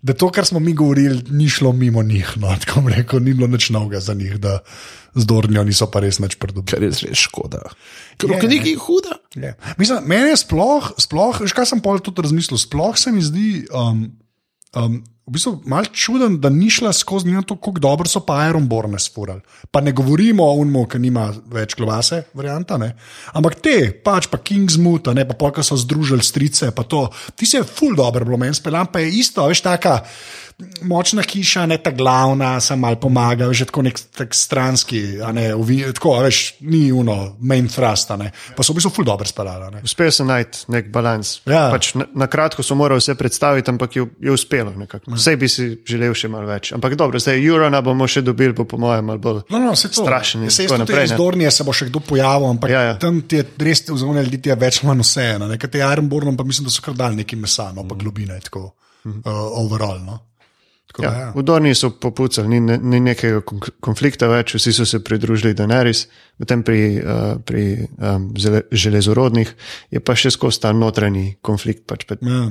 [0.00, 2.32] Da to, kar smo mi govorili, ni šlo mimo njih.
[2.40, 4.58] No, tako rekel, ni bilo nič novega za njih, da
[5.14, 6.72] z Dornijo niso pa res nič pridobili.
[6.72, 7.60] Kar je res škoda.
[8.16, 9.20] Ker je nekaj huda.
[9.36, 9.52] Je.
[9.76, 13.66] Mislim, meni je sploh, sploh, veš kaj sem pol tudi razmislil, sploh se mi zdi.
[13.76, 14.06] Um,
[14.72, 18.48] um, v bistvu malo čuden, da ni šla skozi njeno to, kako dobro so pa
[18.48, 19.40] Ironborne spurali.
[19.70, 22.96] Pa ne govorimo o Unmu, ki nima več glavase, varianta, ne?
[23.38, 27.04] ampak te, pač pa Kingsmoot, ne pa polka so združili strice, pa to,
[27.38, 30.00] ti se je full dobro, bilo meni speljan, pa je isto, veš, taka
[30.82, 35.82] močna hiša, ne ta glavna, sem mal pomagal, že tako nek tak stranski, ne, uvi,
[35.96, 38.30] tako, veš, ni uno, main thrust, ne.
[38.56, 39.82] pa so v bistvu ful dobro spalali.
[39.84, 41.40] Uspel sem najti nek balans.
[41.48, 41.68] Ja.
[41.72, 44.72] Pač na, na kratko so morali vse predstaviti, ampak je, je uspelo.
[45.06, 46.72] Vse bi si želel še malo več.
[46.76, 50.48] Ampak dobro, zdaj Jurona bomo še dobili, po, po mojem, malo bolj no, no, strašen.
[50.50, 51.12] Se je naprej.
[51.14, 52.98] Zdornije se bo še kdo pojavil, ampak ja, ja.
[53.00, 55.28] tam ti je res vzgojno ljudi, več ali manj vse.
[55.50, 58.00] Nekateri Ironborn, pa mislim, da so kar dal neki mesa, no pa mm.
[58.02, 59.30] globine, tako uh,
[59.60, 60.00] overall.
[60.04, 60.18] No.
[60.90, 61.26] Tako, ja, ja.
[61.36, 63.44] V Dorni so popucali, ni, ni nekega
[63.78, 66.08] konflikta več, vsi so se pridružili Daenerys,
[66.42, 68.26] medtem pri, uh, pri um,
[68.74, 69.52] železorodnih
[69.94, 71.86] je pa še skozi ta notranji konflikt.
[71.86, 72.26] Pač pet...
[72.26, 72.48] ja.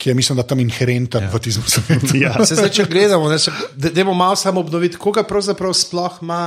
[0.00, 1.30] Ki je, mislim, da tam inherenten ja.
[1.30, 2.16] v tem svetu.
[2.18, 2.32] ja.
[2.48, 6.42] Se zdaj, če gledamo, da bomo malo samo obnoviti, koga pravzaprav sploh ima,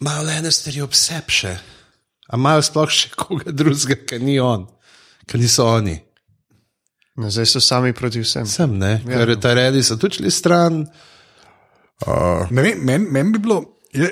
[0.00, 1.52] malo le ene stvari obsepše.
[2.32, 4.64] A imajo sploh še koga drugega, ki ni on,
[5.28, 5.98] ki niso oni.
[7.16, 8.46] No, zdaj so sami proti vsem.
[8.46, 9.20] Sem, ne, ja.
[9.22, 10.82] ker ta redi so tudi šli stran.
[12.06, 12.50] Uh.
[12.52, 13.62] Meni men, men bi bilo,
[13.92, 14.10] je,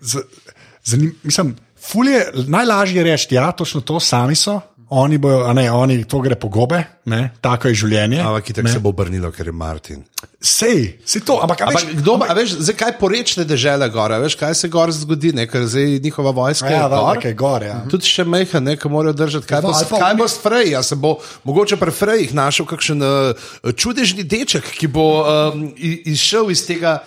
[0.00, 0.24] z,
[0.84, 1.54] zanim, mislim,
[1.90, 4.60] fulje, najlažje je reči, da ja, točno to sami so.
[4.90, 8.22] Oni bojo, ne, oni to gre po gobe, ne, tako je življenje.
[8.24, 10.00] Ampak, tako se bo obrnilo, ker je Martin.
[10.40, 11.36] Sej, si to.
[11.44, 15.34] Ampak, ampak, veš, kdo, ampak, veš, zakaj porečne države gore, veš, kaj se gore zgodi,
[15.36, 17.20] ne, ker zdaj njihova vojska ja, je gor.
[17.26, 17.76] Je gore ja.
[17.92, 19.50] Tudi še meha, ne, ki morajo držati.
[19.50, 20.72] Kaj, bo, kaj bo s Frey?
[20.72, 26.48] Ja, se bo mogoče pri Freyjih našel kakšen uh, čudežni deček, ki bo um, izšel
[26.56, 27.02] iz tega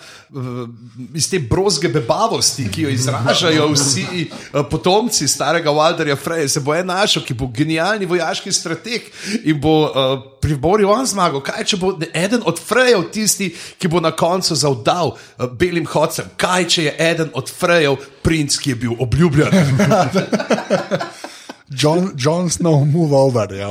[1.14, 6.74] iz te brozge bebavosti, ki jo izražajo vsi uh, potomci starega Walderja Freja, se bo
[6.74, 9.10] en našel, ki bo genialni vojaški strateg
[9.44, 11.42] in bo uh, priboril on zmago.
[11.44, 16.32] Kaj če bo eden od Frejev tisti, ki bo na koncu zavdal uh, belim hodcem?
[16.36, 19.52] Kaj če je eden od Frejev princ, ki je bil obljubljen?
[21.74, 23.52] John, John Snow, move over.
[23.54, 23.70] Ja.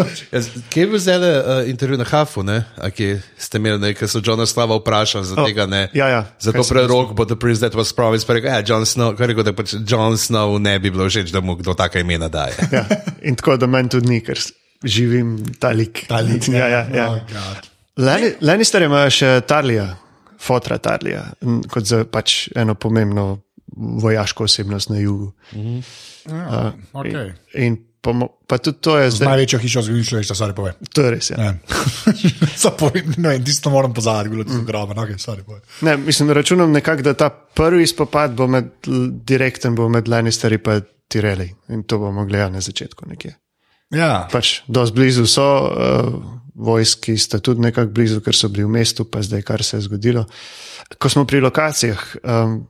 [0.70, 2.44] Kje je bil zdaj uh, intervju na Hafu,
[2.94, 5.66] ki ste imeli nekaj, so Johna Slava vprašali za oh, tega?
[5.66, 5.88] Ne?
[5.94, 6.24] Ja, ja.
[6.40, 9.44] Zato prerok, but the prince that was promised, pa rekel, ja, John Snow, kar rekel,
[9.44, 12.56] da pač John Snow ne bi bilo všeč, da mu kdo taka imena daje.
[12.76, 12.84] ja.
[13.22, 14.38] In tako da meni tudi ni, ker
[14.84, 16.06] živim ta lik.
[16.08, 16.86] Ta lik, ja, ja.
[16.94, 17.08] ja.
[17.10, 17.58] Oh,
[18.40, 19.90] Lannister ima še Tarlija,
[20.40, 21.24] fotra Tarlija,
[21.70, 23.26] kot za pač eno pomembno
[23.80, 25.32] vojaško osebnost na jugu.
[26.28, 27.32] Ja, okay.
[27.54, 28.12] In, in pa,
[28.46, 30.72] pa tudi to je zdaj, največjo hišo zgodovine človeštva, stari pove.
[30.92, 31.30] to je res.
[31.30, 31.36] Ja.
[31.44, 31.54] Ja.
[32.62, 35.60] Zapoved, ne vem, tisto moram pozaditi, bilo je grobo, no, okay, stari pove.
[35.86, 38.72] Ne, mislim, računam nekako, da ta prvi spopad bo med,
[39.24, 41.48] direkten bo med Lannisterji in Tireli.
[41.68, 43.34] In to bomo gledali na začetku nekje.
[43.90, 48.70] Ja, Pač dosti blizu so, uh, vojski sta tudi nekako blizu, ker so bili v
[48.70, 50.24] mestu, pa zdaj kar se je zgodilo.
[50.98, 52.60] Ko smo pri lokacijah, um,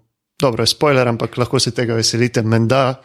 [0.41, 3.01] dobro, spoiler, ampak lahko se tega veselite, menda,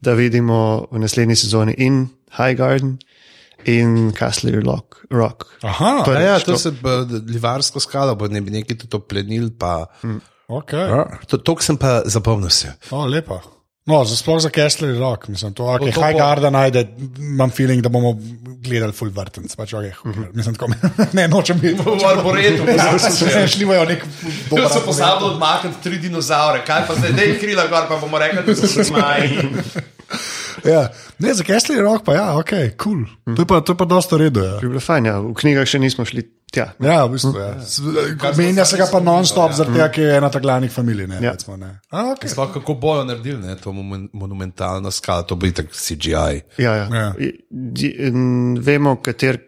[0.00, 2.04] da vidimo v naslednji sezoni in
[2.36, 2.98] High Garden
[3.64, 5.00] in Castle Rock.
[5.10, 5.44] Rock.
[5.62, 6.90] aha, Prvič Ja, to to- se bo
[7.28, 9.50] livarsko skalo, bo ne bi nekaj tudi to plenil.
[9.58, 9.86] Pa,
[10.48, 10.88] okay.
[10.88, 11.18] ja.
[11.28, 12.72] to, to sem pa zapomnil se.
[12.90, 13.40] O, lepo.
[13.86, 16.86] No, za sploh za Kessler Rock, mislim, to, okay, To- High bo- Garden najde,
[17.18, 18.14] imam feeling, da bomo
[18.58, 20.26] gledali full vrtenc, pač okay, uh -huh.
[20.32, 20.72] mislim, tako,
[21.12, 21.82] ne, nočem biti.
[21.82, 24.04] V arboretu, Ne, šli bojo nek
[24.50, 25.22] dober arboretum.
[25.22, 28.66] odmakniti tri dinozaure, kaj pa zdaj, da jih krila gor, pa bomo rekli, da so
[28.66, 29.38] se zmaji.
[30.64, 30.88] Ja.
[31.18, 33.02] Ne, za Kessler Rock pa ja, ok, cool.
[33.26, 34.42] To je pa, to je pa dosta redo.
[34.42, 34.56] Ja.
[34.58, 35.18] Bi bilo fajn, ja.
[35.18, 36.68] v knjigah še nismo šli tja.
[36.78, 37.32] Ja, v bistvu.
[37.34, 37.48] Ja.
[37.58, 37.82] S-
[38.36, 41.08] Menja se ga pa non-stop, zaradi tega, ker je ena ta glavnih familij.
[41.08, 41.32] Ne, Ja.
[41.32, 41.72] recimo, ne.
[41.90, 42.28] A, okay.
[42.28, 46.44] Sploh kako bojo naredili ne, to monumentalno skalo, to bo itak CGI.
[46.58, 46.86] Ja, ja.
[46.86, 47.08] Ja.
[48.60, 49.38] Vemo, kater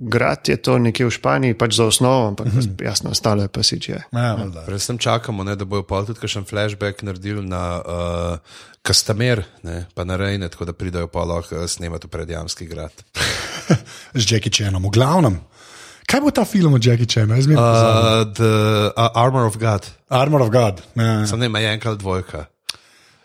[0.00, 2.48] grad je to nekje v Španiji, pač za osnovo, ampak
[2.80, 4.00] jasno, ostalo je pa CGI.
[4.12, 4.64] Ja, valjda.
[4.64, 10.08] Predvsem čakamo, ne, da bojo pa tudi še flashback naredili na uh, Kastamer, ne, pa
[10.08, 13.04] na Rejne, tako da pridajo pa lahko uh, snemati v predjamski grad.
[14.20, 15.36] Z Jackie Chanom, v glavnem.
[16.08, 17.36] Kaj bo ta film o Jackie Chanu?
[17.36, 18.54] Jaz uh, the
[18.96, 20.80] uh, Armor of God, Armor of God.
[20.96, 22.48] Ja, sem ne ima enka ali dvojka.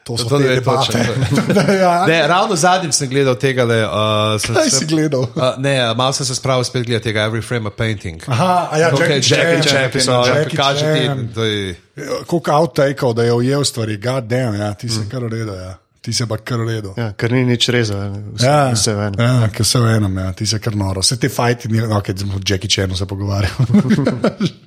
[0.05, 0.99] To so To te debate.
[1.81, 3.65] ja, Ne, ravno zadnjič sem gledal tega.
[3.65, 5.25] Le, uh, sem Kaj se- si gledal?
[5.33, 8.21] Uh, ne, malo sem se spravil spet gledati tega Every Frame a Painting.
[8.29, 12.21] Aha, a ja, Okay, Chan, Chan, epizoda, no, Jackie kaže ti, da.
[12.29, 15.57] Koliko outtakeov, da je ujel stvari, god damn, ja, ti si kar v redu.
[15.57, 15.73] Ja.
[16.05, 16.91] Ti si pa kar v redu.
[16.93, 19.17] Ja, ker ni nič rezal, vse, Ja, vse v enem.
[19.25, 21.01] ja, ker vse v enem, ja, ti si kar noro.
[21.01, 23.65] Vse te fajti, ni, no, ker smo Jackie Chanu se pogovarjali.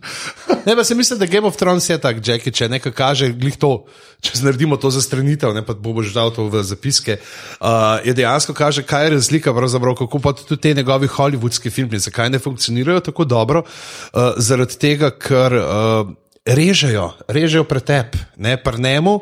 [0.67, 3.55] Ne, pa se mislim, da Game of Thrones je tak, Jackie, če nekaj kaže, glih
[3.57, 3.87] to,
[4.21, 7.17] če naredimo to za stranitev, ne pa bo boš dal to v zapiske,
[7.63, 12.29] uh, je dejansko kaže, kaj je razlika, kako pa tudi te njegovi hollywoodski filmi, zakaj
[12.35, 16.13] ne funkcionirajo tako dobro, uh, zaradi tega, ker uh,
[16.45, 19.21] režejo, režejo pretep, ne prnemu.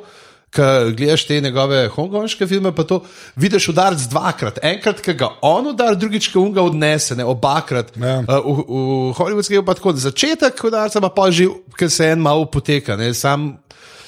[0.55, 0.63] Ko
[0.97, 3.01] gledaš te njegove hongkonške filme, pa to
[3.37, 4.61] vidiš udarc dvakrat.
[4.63, 7.93] Enkrat, ki ga on udar, drugič, ki ga odnese, ne obakrat.
[7.99, 8.21] Ja.
[8.23, 8.65] Uh, v,
[9.11, 12.97] v Hollywoodskem je pa tako, začetek udarca pa pa že, ker se en malo poteka.
[12.97, 13.57] Ne, sam,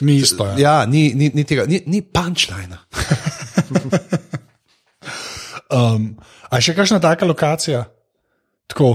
[0.01, 0.47] Ni isto.
[0.47, 0.55] Ja.
[0.59, 2.79] ja, ni, ni, ni tega, ni, ni punčline.
[5.69, 6.15] Um,
[6.49, 7.83] a še kakšna taka lokacija,
[8.73, 8.95] tako,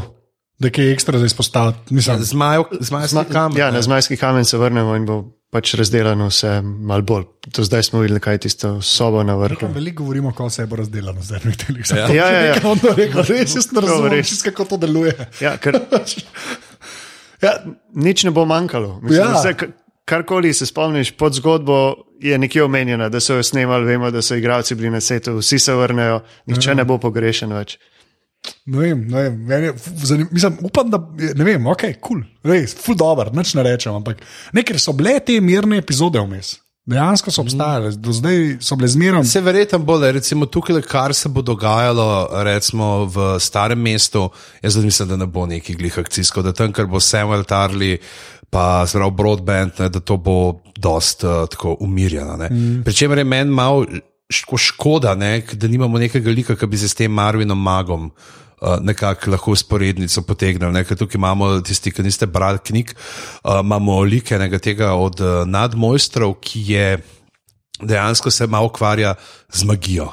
[0.59, 1.93] da je kaj ekstra za izpostaviti?
[1.93, 3.57] Mislim, Zmajski Zma, kamen.
[3.57, 5.17] ja, na zmajski kamen se vrnemo in bo
[5.49, 7.23] pač razdeljeno vse malo bolj.
[7.47, 9.67] Do zdaj smo videli, kaj je tisto sobo na vrhu.
[9.67, 12.15] Veliko govorimo, kako se bo razdelano z drugimi televizijami.
[12.15, 12.25] Ja.
[12.25, 12.55] Ja, ja, ja.
[12.63, 14.41] On to rekel, res ne razumem, res.
[14.41, 15.13] kako to deluje.
[15.41, 15.79] Ja, ker
[17.41, 17.57] Ja,
[17.93, 18.99] nič ne bo manjkalo.
[19.01, 19.25] Mislim, Ja.
[19.25, 19.39] ja.
[19.39, 19.71] vse, ka-
[20.05, 24.35] karkoli se spomniš pod zgodbo, je nekje omenjena, da so jo snemali, vemo, da so
[24.35, 26.73] igralci bili na setu, vsi se vrnejo, nihče Ja.
[26.73, 27.77] ne bo pogrešen več.
[28.65, 29.73] Ne vem, ne vem, meni je
[30.03, 33.63] zanim, mislim, upam, da je- ne vem, ok, kul, cool, res, ful dobr, nič ne
[33.63, 34.21] rečem, ampak
[34.53, 36.57] nekaj so bile te mirne epizode vmes.
[36.85, 39.23] Dejansko so obstajale, do zdaj so bile zmerno.
[39.23, 44.29] Se verjetno bo, le, recimo tukaj, kar se bo dogajalo recimo, v starem mestu,
[44.61, 47.97] jaz mislim, da ne bo neki glih akcijsko, da tam, ker bo Samuel Tarly,
[48.49, 52.35] pa zelo broadband, ne, da to bo dost uh, tako umirjeno.
[52.51, 52.83] Mm.
[52.83, 53.85] Pričemer je meni malo
[54.33, 58.11] ško, škoda, ne, da nimamo nekega lika, ki bi se s tem Marvinom magom.
[58.63, 60.85] Uh, nekako lahko usporednico potegnili.
[60.87, 65.31] Ker Tukaj imamo tisti, ki niste brali knjig, uh, imamo lik enega tega od uh,
[65.43, 66.85] nadmojstrov, ki je
[67.83, 69.15] dejansko se malo ukvarja
[69.51, 70.07] z magijo.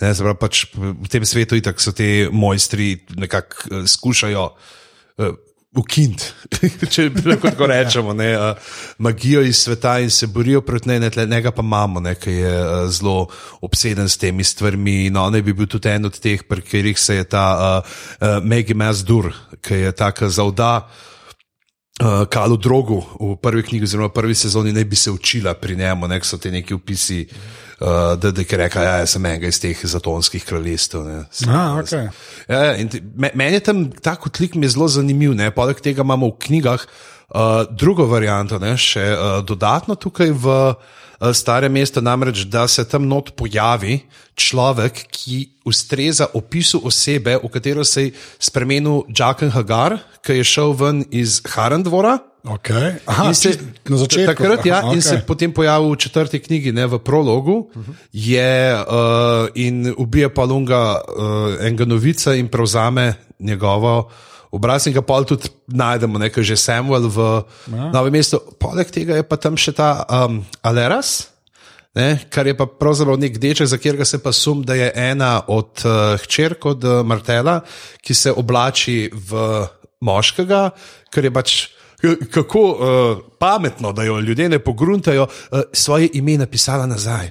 [0.00, 5.34] Ne, pravi, pač v tem svetu itak so ti mojstri nekako uh, skušajo uh,
[5.76, 6.24] ukiniti,
[6.92, 11.26] če lahko tako rečemo, ne, uh, magijo iz sveta in se borijo proti njej, ne,
[11.26, 13.28] njega pa imamo, ne, ki je uh, zelo
[13.60, 15.10] obseden s temi stvarmi.
[15.10, 18.44] No, ne bi bil tudi en od teh, pri katerih se je ta uh, uh,
[18.44, 20.74] Megi Mazdur, ki je taka zauda.
[22.02, 26.08] Uh, Kalu Drogu v prvi knjigi, oziroma prvi sezoni, ne bi se učila pri njemu,
[26.08, 27.26] nek so ti neki opisi,
[27.82, 31.04] uh, da, da je rekel, ja, sem enega iz teh zatonskih kraljestev.
[31.04, 31.18] ne."
[31.50, 32.08] A, okay.
[32.48, 35.34] Ja, ja, te- me- Meni je tam ta kotlik zelo zanimiv.
[35.34, 35.50] Ne?
[35.50, 36.86] Poleg tega imamo v knjigah
[37.34, 40.74] uh, drugo varianto, ne, še uh, dodatno tukaj v uh,
[41.32, 44.00] stare mesto, namreč da se tam not pojavi
[44.34, 50.76] človek, ki ustreza opisu osebe, v katero se je spremenil Džaken Hagar, ki je šel
[50.78, 52.18] ven iz Harandvora.
[52.42, 52.98] Okay.
[53.06, 53.54] Aha, In se,
[53.86, 54.26] na začetku.
[54.34, 57.94] Takrat, ja, Aha, in se potem pojavi v četrti knjigi, ne v prologu, uh -huh.
[58.12, 64.10] je, uh, in ubije pa Lunga uh, enega novica in prevzame njegovo
[64.52, 67.18] obraz, in ga pa tudi najdemo, nekaj že Samuel v
[67.72, 67.90] ja.
[67.90, 68.38] novem mestu.
[68.60, 71.32] Poleg tega je pa tam še ta um, Aleras.
[71.92, 75.42] Ne, kar je pa pravzaprav nek deček, za katerega se pa sum, da je ena
[75.52, 77.58] od uh, hčerk od uh, Martela,
[78.00, 79.42] ki se oblači v
[80.00, 80.70] moškega,
[81.12, 81.56] ker je pač
[82.00, 87.28] k- kako uh, pametno, da jo ljudje ne pogruntajo, uh, svoje ime napisala nazaj.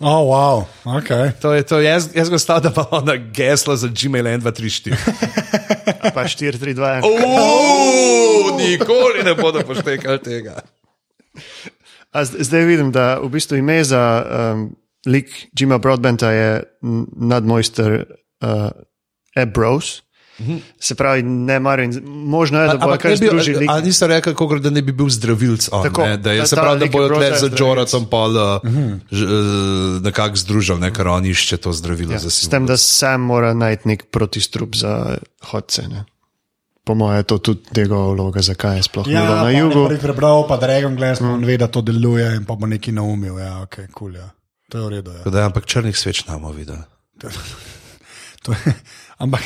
[0.00, 0.66] Oh, wow.
[0.98, 1.32] okay.
[1.42, 4.94] To je to, jaz, jaz ga stavim, da pa ona gesla za Gmail 1234.
[6.14, 7.02] Pa 4, 3, 2, 1.
[7.02, 10.60] Uuu, nikoli ne bodo poštekali tega.
[12.12, 14.76] A zd- Zdaj vidim, da v bistvu ime za um,
[15.06, 16.62] lik Jima Broadbenta je
[17.16, 18.04] nadmojster
[18.42, 18.70] uh,
[19.36, 20.02] Ebros.
[20.78, 23.66] Se pravi, ne marim, možno je, da bo Ampak kar bi, združili.
[23.68, 25.68] ali niste rekli, kakor, da ne bi bil zdravilc?
[25.72, 27.48] On, Tako, ne, da je, ta- se pravi, da bojo tle za.
[27.50, 29.22] Džoratom pol uh, uh,
[30.00, 32.50] nekako združil, ne, ker on išče to zdravilo Ja, za s sebe.
[32.50, 35.88] tem, da sam mora najti nek protistrup za hodce.
[35.88, 36.04] Ne.
[36.84, 39.86] Po mojem, je to tudi njegova vloga, zakaj je sploh Ja, bilo na pa jugu.
[39.86, 41.28] prvi prebral, pa Dragon Glass, mm.
[41.28, 43.38] on ve, da to deluje in pa bo neki naumil.
[43.38, 44.30] Ja, okay, cool, ja.
[44.68, 45.10] To je v redu.
[45.12, 45.26] Ja.
[45.26, 46.76] Da, ampak črnih sveč namo videl.
[48.42, 48.72] To je,
[49.18, 49.42] ampak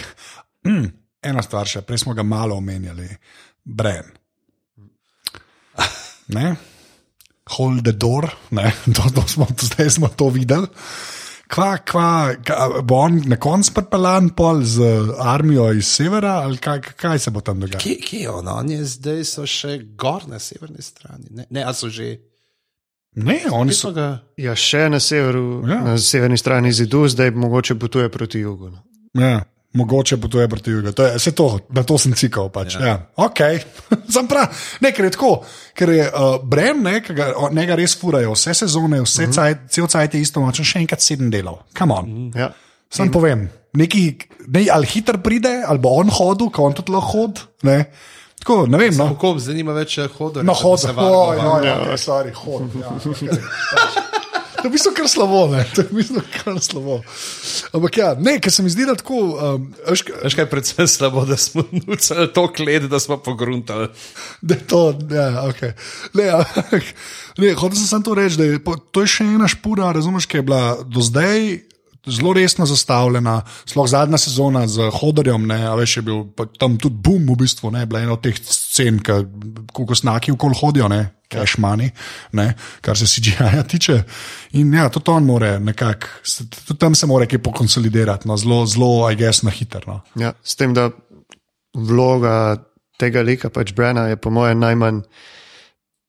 [1.23, 3.09] ena stvar še, prej smo ga malo omenjali,
[3.65, 4.11] Bren.
[6.33, 6.55] Ne?
[7.59, 8.73] Hold the door, ne?
[8.97, 10.67] To, to smo, zdaj smo to videli.
[11.53, 14.87] Kva, kva, ka, bo on na koncu pripeljan pol z
[15.21, 17.83] armijo iz severa, ali kaj, kaj se bo tam dogajalo?
[17.83, 18.49] Kje, kje je on?
[18.49, 21.29] On je zdaj so še gor na severni strani.
[21.31, 22.15] Ne, ne a so že.
[23.21, 23.91] Ne, oni so.
[23.93, 24.23] ga?
[24.41, 25.75] Ja, še na severu, Ja.
[25.75, 25.81] ja.
[25.91, 28.71] na severni strani zidu, zdaj mogoče potuje proti jugu.
[28.73, 28.81] No.
[29.21, 29.43] Ja,
[29.73, 30.93] mogoče potuje proti jugu.
[30.93, 32.49] To je vse to, na to sem cikal.
[32.53, 32.75] Pač.
[32.75, 32.87] Ja.
[32.87, 33.41] Ja, ok,
[34.15, 34.53] sem prav.
[34.81, 35.33] Ne, ker je tako,
[35.79, 39.29] ker je uh, Brem, ne, ki ga, ne ga res furajo, vse sezone, vse uh
[39.29, 39.35] -huh.
[39.35, 41.59] cajt, cel cajt je isto, moče še enkrat sedem delov.
[41.79, 42.05] Come on.
[42.05, 42.39] Uh -huh.
[42.39, 42.53] Ja.
[42.91, 43.13] Sam In...
[43.13, 44.17] povem, neki,
[44.47, 47.41] ne, ali hiter pride, ali bo on hodil, ko on tudi lahko hodi.
[47.63, 47.85] ne.
[48.43, 48.97] Tako, ne vem.
[48.97, 49.09] No.
[49.09, 50.43] Kako zanima več hodov?
[50.43, 52.63] No, hod, oj, oj, oj, sorry, hod.
[52.75, 54.03] Ja, okay.
[54.63, 55.65] To je v bistvu kar slabo, ne?
[55.75, 57.01] to je v bistvu kar slabo.
[57.75, 59.35] Ampak ja, ne, ker se mi zdi, da tako.
[59.35, 63.91] Um, veš, Veš kaj, predvsem slabo, da smo nucali to kled, da smo pogruntali.
[64.39, 65.75] Da to, ja, ok.
[66.15, 66.95] Ne, ampak,
[67.43, 70.39] ne, hotel sem samo to reči, da je to je še ena špura, razumeš, ki
[70.39, 71.72] je bila do zdaj.
[72.07, 76.25] Zelo resno zastavljena, sploh zadnja sezona z Hodorjem, a veš, je bil
[76.59, 80.89] tam tudi boom, v bistvu, ne, bila ena od teh scen, ko snaki okoli hodijo,
[80.91, 81.93] ne, cash money,
[82.35, 82.49] ne,
[82.83, 84.01] kar se CGI-ja tiče.
[84.59, 86.11] In ja, tudi on more nekako,
[86.67, 89.83] tudi tam se mora kaj pokonsolidirati, no, zelo, zelo, I guess, na hitro.
[89.87, 90.01] No.
[90.19, 90.91] Ja, s tem, da
[91.75, 92.57] vloga
[92.99, 95.05] tega lika, pač Brena, je po mojem najmanj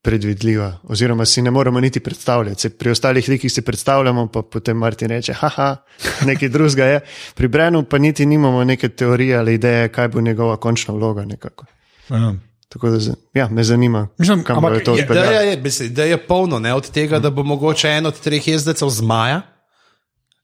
[0.03, 0.77] predvidljiva.
[0.85, 2.61] Oziroma, si ne moremo niti predstavljati.
[2.61, 5.75] Se pri ostalih likih si predstavljamo, pa potem Martin reče: haha,
[6.21, 6.99] nekaj drugega je.
[7.35, 11.25] Pri Brenu pa niti nimamo neke teorije ali ideje, kaj bo njegova končna vloga.
[11.25, 11.65] Nekako.
[12.09, 12.33] Ja.
[12.69, 12.97] Tako da
[13.33, 15.31] ja, me zanima, Mislim, kam ampak bo to je- Da odpeljalo.
[15.31, 18.47] je, je, mislim, da je polno ne, od tega, da bo mogoče en od treh
[18.47, 19.41] jezdecev zmaja.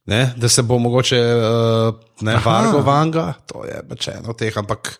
[0.05, 4.57] Ne, da se bo mogoče uh, ne vargo vanga, to je pač eno od teh,
[4.57, 4.99] ampak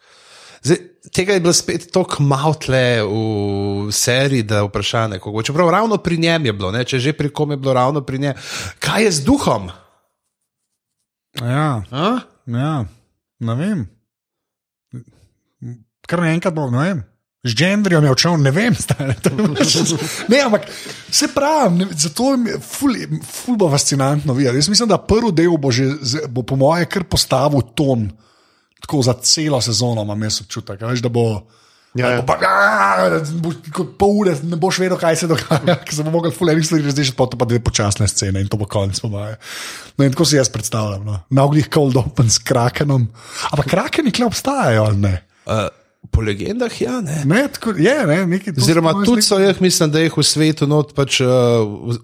[0.64, 0.78] zdaj,
[1.16, 5.43] tega je bilo spet tako malo tle v seriji, da je vprašanje, kako.
[5.43, 8.20] Čeprav ravno pri njem je bilo, ne, če že pri kom je bilo ravno pri
[8.20, 8.34] njem.
[8.80, 9.70] Kaj je z duhom?
[11.41, 11.84] Ja.
[11.91, 12.20] A?
[12.45, 12.86] Ja,
[13.39, 13.88] ne vem.
[16.10, 17.05] Kar naenkrat bo, ne vem.
[17.43, 19.16] Z gendrijem je odšel, ne vem, stane.
[20.28, 20.66] ne, ampak
[21.12, 24.60] se pravi, ne, zato je ful, ful bo fascinantno videti.
[24.60, 25.88] Jaz mislim, da prvi del bo, že,
[26.28, 28.10] bo po moje kar postavil ton,
[28.82, 30.82] tako za celo sezono imam jaz občutek.
[30.82, 31.42] a Veš, da bo.
[31.98, 32.22] Ja, ja.
[32.22, 36.06] Bo pa, ja, boš kot pol ure ne boš vedel, kaj se dogaja, ker se
[36.06, 39.00] bo mogel fulej stvari razrešiti, pa to pa dve počasne scene in to bo konec
[39.02, 39.40] po moje.
[39.98, 41.06] No in tako si jaz predstavljam.
[41.06, 41.18] No.
[41.30, 43.08] Na oglih Cold Open s Krakenom.
[43.50, 45.16] Ampak Krakeni kle obstajajo, ali ne?
[45.50, 45.66] Uh,
[46.12, 47.22] po legendah, ja, ne.
[47.26, 50.93] ne tako, je, ne, nekaj Oziroma, tudi so jih, mislim, da jih v svetu, not,
[50.97, 51.30] pač, uh,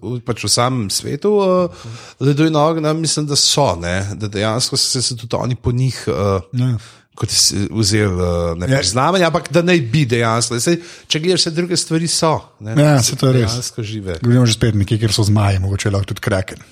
[0.02, 1.88] v, pač v samem svetu, uh,
[2.20, 3.96] ledu in ognja, mislim, da so, ne?
[4.14, 6.04] da dejansko so se tudi oni po njih.
[6.06, 6.76] Uh, Ja.
[7.16, 8.76] Kot si vzel uh, ne Ja.
[8.76, 10.58] priznavanje, ampak da naj bi dejansko.
[10.60, 10.74] Sej,
[11.08, 12.34] če gledaš, vse druge stvari so.
[12.60, 13.54] Ne, Ja, saj to je res.
[13.54, 14.18] Dejansko žive.
[14.20, 16.60] Govorimo že spet nekje, kjer so zmaji, mogoče lahko tudi Kraken.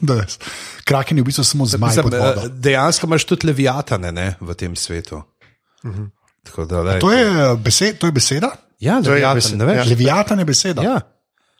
[0.00, 0.22] Da.
[0.84, 2.22] Kraken je v bistvu samo zmaj Mislim, vodo.
[2.22, 5.22] eh, dejansko imaš tudi leviatane ne, v tem svetu.
[5.82, 6.21] Tako
[6.68, 7.00] da, lej.
[7.00, 7.24] To je,
[7.56, 8.50] besed, to je beseda?
[8.80, 9.76] Ja, Leviatan, besed- ne veš?
[9.76, 9.84] ja.
[9.84, 10.96] Leviatan je beseda Ja,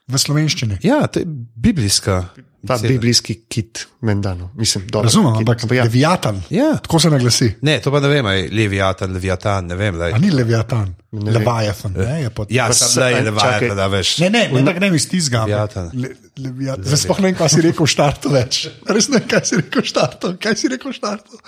[0.09, 0.79] v slovenščini.
[0.83, 1.27] ja, to je
[1.57, 2.25] biblijska.
[2.63, 2.89] Ta beseda.
[2.89, 4.51] biblijski kit, mendano.
[4.55, 5.07] Mislim, dobro.
[5.07, 5.83] Razumem, kit, ampak ja.
[5.83, 6.43] Leviatan.
[6.51, 6.77] Ja.
[6.77, 7.49] Tako se naglasi.
[7.61, 9.97] Ne, to pa ne vem, je Leviatan, Leviatan, ne vem.
[9.99, 10.13] lej.
[10.13, 11.35] A ni Leviatan, Ne vem.
[11.35, 11.93] Leviathan.
[11.93, 12.51] Ne, je pod...
[12.51, 13.19] Ja, je čakaj.
[13.21, 14.19] Leviatan, da veš.
[14.19, 15.43] Ne, ne, ne, tako ne mi stizga.
[15.43, 15.91] Leviatan.
[15.93, 16.09] Le,
[16.39, 16.85] leviatan.
[16.85, 18.61] Zdaj sploh ne vem, kaj si rekel v štartu več.
[18.89, 20.31] Res ne vem, kaj si rekel štartu.
[20.41, 21.43] Kaj si rekel v štartu?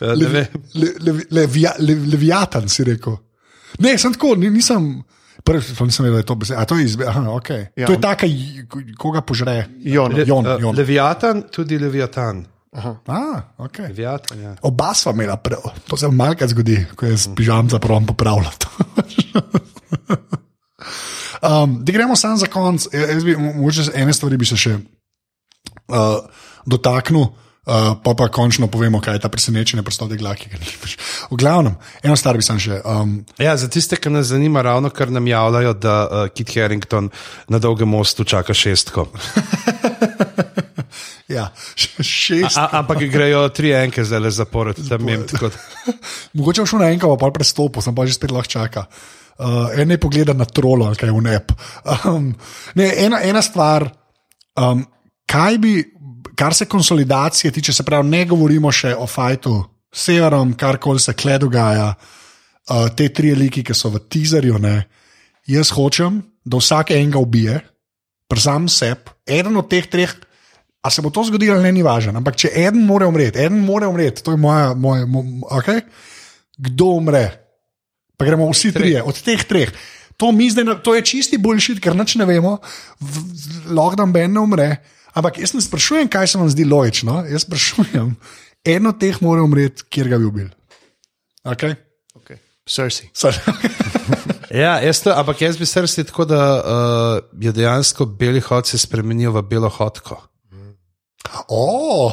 [0.00, 0.46] Ja, vem.
[0.74, 3.16] Le, le, levia, le, leviatan si rekel.
[3.78, 5.02] Ne, sem tako, ni- nisem.
[5.42, 6.60] Prvič nisem vedel, da je to beseda.
[6.60, 7.06] A to je izbe.
[7.06, 7.66] Aha, okay.
[7.76, 7.86] Ja.
[7.86, 8.26] To je taka,
[8.98, 9.66] koga požre.
[9.82, 10.12] Jon.
[10.14, 10.76] Le, Jon, uh, Jon.
[10.76, 12.44] Leviatan, tudi Leviatan.
[12.72, 13.18] A,
[13.58, 13.88] okay.
[13.88, 14.52] Leviatan, ja.
[14.62, 15.60] Oba sva imela prav.
[15.88, 18.66] To se malkrat zgodi, ko je pižamca prav popravljati.
[21.42, 22.86] um, da gremo sam za konc.
[22.92, 26.18] Ja, Jaz bi, mo- mogoče ene stvari bi se še uh,
[26.66, 27.26] dotaknil.
[27.62, 30.96] Uh, pa pa končno povemo, kaj je ta presenečenje, prostode ga nimaš.
[31.30, 32.80] V glavnem, eno stvar bi sam še.
[32.82, 37.10] Um, Ja, za tiste, ki nas zanima, ravno kar nam javljajo, da uh, Kit Harington
[37.46, 39.06] na dolgem mostu čaka šestko.
[41.36, 41.52] ja,
[42.02, 42.58] šest.
[42.58, 45.52] A, ampak grejo tri enke zdaj le zapored, tam jim tako.
[46.34, 48.88] Mogoče šel na enko, pa prestopil, sem pa že spet lahko čaka.
[49.38, 51.54] Uh, en ne pogleda na trolo, kaj je v nep.
[52.10, 52.32] Um,
[52.74, 53.86] ne, ena, ena stvar,
[54.58, 54.82] um,
[55.30, 55.78] kaj bi,
[56.36, 59.54] kar se konsolidacije tiče, se pravi, ne govorimo še o fajtu
[59.92, 64.58] s severom, kar koli se kle dogaja, uh, te tri liki, ki so v teaserju.
[64.62, 64.76] Ne,
[65.46, 67.60] jaz hočem, da vsak enega ubije,
[68.28, 70.14] prsam seb, eden od teh treh.
[70.82, 72.16] A se bo to zgodilo, ne, ni važno.
[72.18, 75.84] Ampak če en more umreti, en more umreti, to je moja, moja, moja okay?
[76.58, 77.26] kdo umre.
[78.18, 79.70] Pa gremo vsi trije, od teh treh.
[80.18, 82.58] To, zdaj, to je čisti boljšit, ker nič ne vemo,
[83.70, 84.68] lahko da Ben ne umre.
[85.12, 87.24] Ampak jaz ne sprašujem, kaj se vam zdi logično.
[87.28, 88.14] Jaz sprašujem,
[88.76, 90.48] eno teh mora umreti, kjer ga bi ubil.
[91.44, 91.76] Okay?
[92.16, 92.38] Okay.
[92.66, 93.10] Cersei.
[94.52, 98.76] Ja, jaz to, ampak jaz bi res tako, da uh, je dejansko beli hod se
[98.76, 100.18] spremenil v belo hodko.
[101.48, 102.12] oh,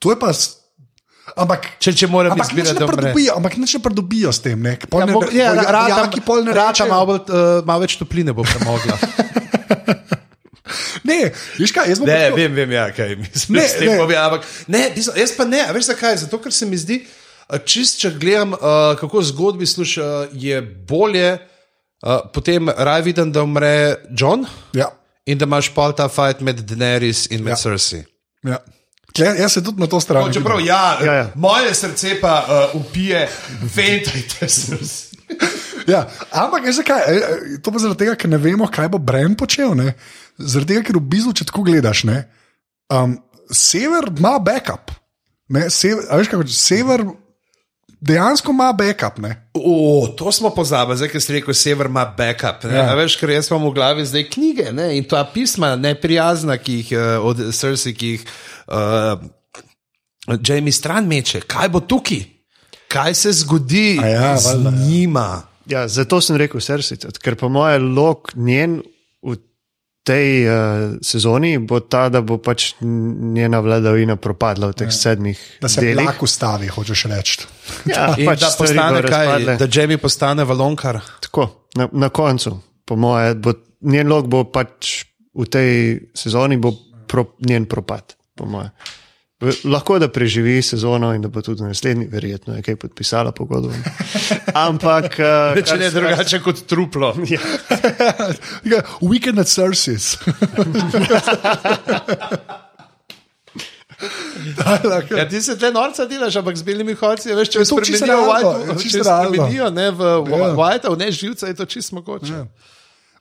[0.00, 0.32] to je pa.
[1.36, 4.56] Ampak Če, če moram Ampak izbirati, ne pridobijo, ampak ne pridobijo s tem.
[4.56, 4.78] Ne?
[4.88, 7.84] Pol Ja, ne- bo, ja, pol ja- rata, jaki pol ne rata malo, uh, malo
[7.84, 8.96] več topline bo premogla.
[11.08, 11.18] Ne,
[11.58, 13.58] veš kaj, jaz bom Ne, vem, vem, ja, kaj mislim.
[13.58, 16.16] Ne, Ne, povem, ampak ne, mislim, jaz pa ne, a veš zakaj?
[16.24, 17.00] Zato, ker se mi zdi,
[17.64, 21.30] čist, če gledam, uh, kako zgodbi sluša, uh, je bolje,
[22.02, 23.72] uh, potem raj vidim, da umre
[24.12, 24.44] John
[24.76, 24.90] Ja,
[25.24, 27.62] in da imaš pol ta fight med Daenerys in med Ja.
[27.64, 28.04] Cersei.
[28.44, 28.60] ja.
[29.16, 30.26] Tle, jaz se tudi na to stran.
[30.28, 31.26] No, čeprav, ja, Ja, ja.
[31.34, 33.24] moje srce pa uh, upije,
[33.74, 35.08] ventajte Cersei.
[35.88, 36.02] Ja,
[36.36, 37.00] ampak veš zakaj?
[37.08, 39.72] E, e, To pa zaradi tega, ker ne vemo, kaj bo Bren počel.
[39.76, 39.94] Ne?
[40.38, 42.22] Zaradi tega, ker v bistvu, če tako gledaš, ne,
[42.94, 43.16] um,
[43.50, 44.92] sever ima backup.
[45.48, 47.04] Ne, sever, a veš, kako, sever
[48.00, 49.18] dejansko ima backup.
[49.18, 49.50] Ne?
[49.54, 52.68] O, to smo pozabili, zdaj, ker si rekel, sever ima backup.
[52.68, 52.84] Ja.
[52.84, 52.94] Ja.
[52.98, 54.90] Veš, ker jaz imam v glavi zdaj knjige ne?
[54.98, 58.26] in ta pisma, neprijazna, ki jih uh, od Cersei, ki jih
[58.68, 59.26] uh,
[60.44, 61.42] Jamie stran meče.
[61.48, 62.22] Kaj bo tukaj?
[62.88, 64.86] Kaj se zgodi A ja, z valjda, ja.
[64.86, 65.28] njima?
[65.68, 68.80] Ja, zato sem rekel tudi, ker po mojem lok njen
[69.22, 69.36] v
[70.08, 70.54] tej uh,
[71.04, 74.96] sezoni bo ta, da bo pač njena vladavina propadla v teh ja.
[74.96, 76.06] sedmih Da se delih.
[76.06, 77.44] lahko stavi, hočeš reči.
[77.90, 79.56] Ja, In pač da, postane kaj, razpadle.
[79.60, 81.00] da Jamie postane valonkar.
[81.28, 82.56] Tako, na, na koncu,
[82.88, 83.52] po mojem, bo
[83.84, 85.02] njen lok bo pač
[85.38, 85.72] v tej
[86.16, 86.72] sezoni bo
[87.08, 88.72] pro, njen propad, po mojem.
[89.64, 93.70] Lahko da preživi sezono in da bo tudi naslednji, verjetno je kaj podpisala pogodbo.
[94.66, 95.04] Ampak,
[95.54, 97.14] uh, Če ne drugače kot truplo.
[97.30, 97.38] Ja,
[98.64, 100.16] Ja, Weekend at Cersei's.
[104.56, 107.76] Da, da, Ja, ti se te norca delaš, ampak z belimi hodci, veš, če čisto
[107.76, 109.28] spremenijo realno, White, je če realno.
[109.28, 110.50] spremenijo ne, v Ja.
[110.54, 112.32] White, ne živca, je to čisto mogoče.
[112.32, 112.46] Ja.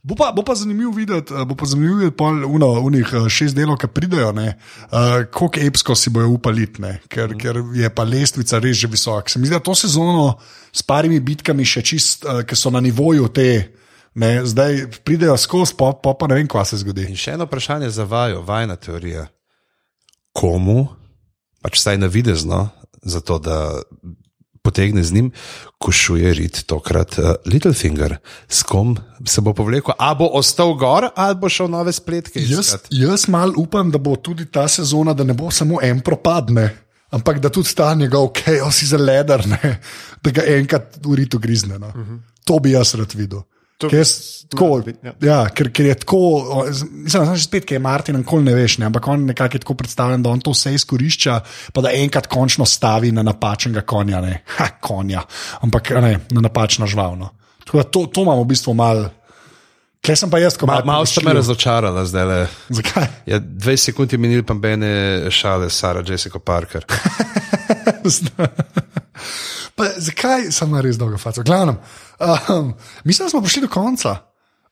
[0.07, 3.29] Bo pa, bo pa zanimivo videti, eh, bo pa zanimivo videti pol uno, unih eh,
[3.29, 6.67] šest delov, ki pridejo, uh, koliko epsko si bojo upali,
[7.11, 7.39] ker, mm.
[7.41, 9.29] ker je pa lestvica res že visoka.
[9.29, 10.37] Se mi zdi, da to sezono
[10.71, 13.73] s parimi bitkami še čist, uh, ki so na nivoju te,
[14.15, 17.09] ne, zdaj pridejo skozi, pa, pa, pa ne vem, kaj se zgodi.
[17.11, 19.27] In še eno vprašanje za vaju, vajna teorija.
[20.31, 20.85] Komu,
[21.59, 22.69] pač vsaj navidezno,
[23.03, 23.59] zato da
[24.67, 25.31] potegne z njim,
[25.79, 28.95] košuje rit tokrat uh, Littlefinger, s kom
[29.25, 32.91] se bo povlekel, a bo ostal gor, ali bo šel nove spletke Jaz, iskat.
[32.91, 36.69] jaz mal upam, da bo tudi ta sezona, da ne bo samo en propadne.
[37.15, 39.77] Ampak da tudi ta njegov chaos iz leder, ne,
[40.23, 41.79] da ga enkrat v ritu grizne.
[41.79, 41.87] No.
[41.87, 42.19] Uh -huh.
[42.43, 43.45] To bi jaz rad videl.
[43.77, 44.05] Ker,
[44.49, 45.11] tako, ja.
[45.21, 45.41] ja.
[45.53, 46.19] Ker, ker je tako,
[46.91, 49.75] mislim, da spet, ki je Martin, nikoli ne veš, ne, ampak on nekako je tako
[49.77, 51.35] predstavljen, da on to vse izkorišča,
[51.73, 55.21] pa da enkrat končno stavi na napačnega konja, ne, ha, konja,
[55.61, 57.29] ampak ne, na napačno živalno.
[57.65, 59.09] Tako da to, to imamo v bistvu malo.
[60.01, 62.25] Kaj sem pa jaz, ko Ma, Martin malo ste me razočarali zdaj.
[62.25, 62.47] Le.
[62.79, 63.07] Zakaj?
[63.25, 66.85] Ja, 20 sekund je minil, pa mene šale, Sara Jessica Parker.
[69.77, 71.45] pa, zakaj sem res dolgo faco?
[71.45, 71.77] Glavno,
[72.49, 72.73] um,
[73.05, 74.17] mislim, da smo prišli do konca.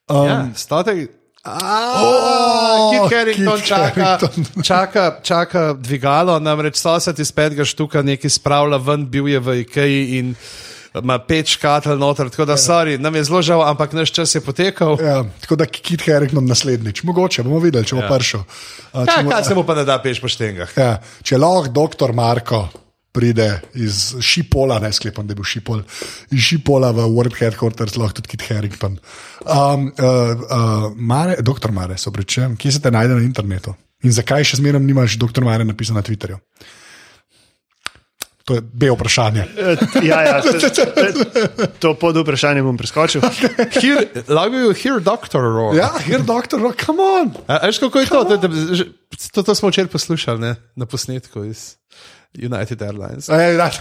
[0.10, 1.10] Um, Ja, stotek.
[1.46, 4.18] Oh, Kit čaka,
[4.66, 10.08] čaka, čaka dvigalo, namreč sosed iz petega štuka nekaj spravlja ven, bil je v Ikeji
[10.18, 10.32] in
[10.96, 14.42] ima pet škatl noter, tako da, sorry, nam je zelo žal, ampak naš čas je
[14.42, 14.98] potekal.
[15.02, 18.10] Ja, tako da Kit Harington naslednjič, mogoče bomo videli, če bo ja.
[18.10, 18.42] prišel.
[18.42, 20.74] Uh, Ja, če, kaj se mu pa ne da peš po štengah?
[20.80, 22.66] ja, če lahko doktor Marko
[23.16, 23.48] pride
[23.80, 25.82] iz Šipola, ne sklepam, da je bil Šipol,
[26.36, 29.00] iz Šipola v World Headquarters, lahko tudi Kit Harington.
[29.46, 33.76] Um, uh, uh, Mare, doktor Mare, se oprečujem, kje se te najde na internetu?
[34.04, 36.42] In zakaj še zmeraj nimaš doktor Mare napisano na Twitterju?
[38.46, 39.46] To je B vprašanje.
[40.10, 40.86] Ja, ja, se, se,
[41.82, 43.22] to pod vprašanje bom preskočil.
[44.52, 45.74] Bil here doctor roar.
[45.76, 47.32] Ja, here doktor, no, come on!
[47.48, 48.24] A, a veš, kako je to?
[48.24, 48.50] To, to,
[49.34, 50.56] to, to smo včeraj poslušali ne?
[50.76, 51.74] na posnetku iz
[52.38, 53.30] United Airlines.
[53.30, 53.72] Ej, da.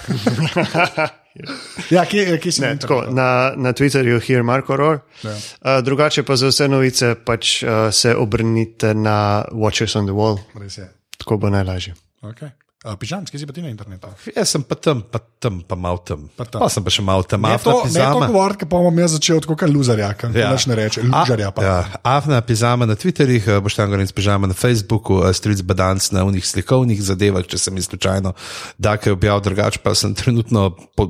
[1.91, 4.99] ja, kje, kje si Ne, na tako, na, na Twitterju je Marko Roar.
[5.23, 5.31] Ja.
[5.31, 10.39] Uh, drugače pa za vse novice pač, uh, se obrnite na Watchers on the Wall,
[10.77, 10.89] je.
[11.19, 11.95] tako bo najlažje.
[12.23, 12.51] Okay.
[12.85, 14.11] Uh, Pižam, kje si pa ti na internetu?
[14.29, 16.27] Jaz sem pa tam, pa tam, pa mal tam.
[16.37, 16.61] Pa tam.
[16.61, 19.41] Pa sem pa še mal tam, Ne to, ne to govoriti, pa bom jaz začel
[19.41, 20.51] kot luzarja, kam ja.
[20.53, 21.65] ne reče, lužarja pa.
[21.65, 26.13] Ja, afna pizama na Twitterjih, eh, boš tam govoril pizama na Facebooku, eh, stric badanc
[26.13, 28.35] na unih slikovnih zadevah, če sem jih slučajno
[28.77, 31.09] da kaj objavil, drugače pa sem trenutno po,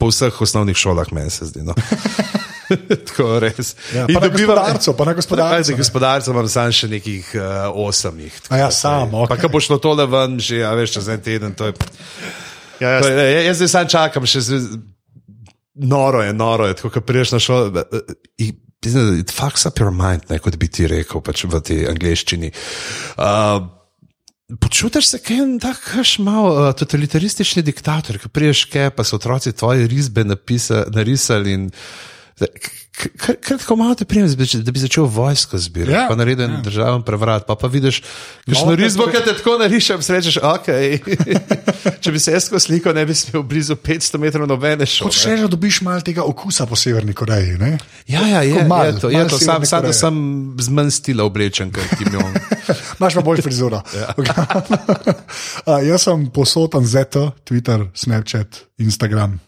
[0.00, 1.60] po vseh osnovnih šolah, meni se zdi.
[1.62, 1.76] No.
[3.06, 3.74] Tako res.
[3.90, 5.78] Ja, In na dobivam- gospodarcu, pa na gospodarcu, Kaj, za ne.
[5.78, 8.36] gospodarstvo imam samo še nekih uh, jih.
[8.48, 9.40] A ja, sam, Pa okej.
[9.40, 11.74] ko bo šlo tole ven, že ja, veš, čez en teden, to je.
[12.80, 14.50] Ja, To ja, je jaz zdaj sam čakam, še z,
[15.74, 17.84] noro je, noro je, tako kot priješ na šolo.
[18.38, 22.48] i- It fucks up your mind, ne, kot bi ti rekel pač v tej angleščini.
[23.18, 23.60] Uh,
[24.58, 29.86] Počutiš se kaj tako malo uh, totalitaristični diktator, ki priješ kaj, pa so otroci tvoje
[29.86, 31.70] risbe napisa, narisali in
[33.20, 34.28] kar kar tako malo te prijem,
[34.64, 36.60] da bi začel vojsko zbirati, Ja, ja, pa naredil en ja.
[36.60, 38.02] državen prevrat, pa pa vidiš,
[38.46, 40.68] kakšno te risbo, pre- ki te tako narišem, srečeš, ok.
[42.02, 45.08] Če bi se jaz sliko, ne bi smel blizu 500 metrov nobene šole.
[45.08, 47.78] Hočeš reči, da dobiš malo tega okusa po Severni Koreji, ne?
[48.06, 49.38] Ja, ja, je, malo, je to, je to.
[49.38, 50.00] Sam, sam, da Koreje.
[50.00, 50.16] sem
[50.58, 52.36] z manj stila oblečen, kot Kim Jong.
[53.00, 53.82] Imaš pa bolj frizuro.
[53.96, 54.12] ja.
[54.16, 59.40] uh, jaz sem posoten ZT, Twitter, Snapchat, Instagram.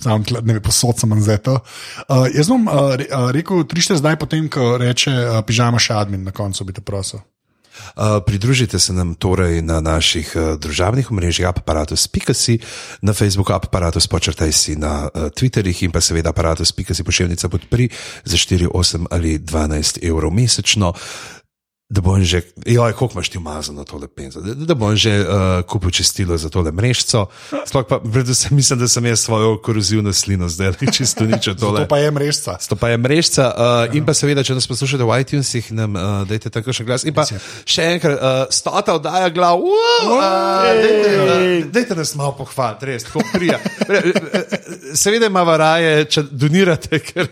[0.00, 1.54] Sam, ne vem, posod sem ZT.
[1.54, 5.94] Uh, jaz bom uh, re, uh, rekel, trište zdaj, potem, ko reče uh, pižama še
[5.94, 7.22] admin, na koncu bi te prosil.
[7.74, 12.58] Uh, pridružite se nam torej na naših uh, družabnih omrežjih, aparatus.si,
[13.02, 17.88] na Facebooku, aparatus počrtaj si na uh, Twitterjih in pa seveda aparatus.si pošiljnica podpri
[18.24, 20.94] za 4, 8 ali 12 evrov mesečno.
[21.94, 25.26] Da bom že, joj, koliko imaš ti umazano tole penzo, da, da bom že uh,
[25.62, 27.26] kupil čistilo za tole mrežco.
[27.66, 31.84] Sploh pa, predvsem mislim, da sem jaz svojo korozivno slino zdaj čisto nič od tole.
[31.86, 32.58] To pa je mrežca.
[32.68, 36.26] To pa je mrežca, uh, in pa seveda, če nas poslušate v iTunesih, nam uh,
[36.26, 37.06] dajte tako še glas.
[37.06, 42.34] In pa še enkrat, uh, stota oddaja glav, uh, uh, dajte, uh, dajte nas malo
[42.42, 43.62] pohvaliti, res, tako prija.
[44.98, 47.30] Seveda ima varaje, če donirate, ker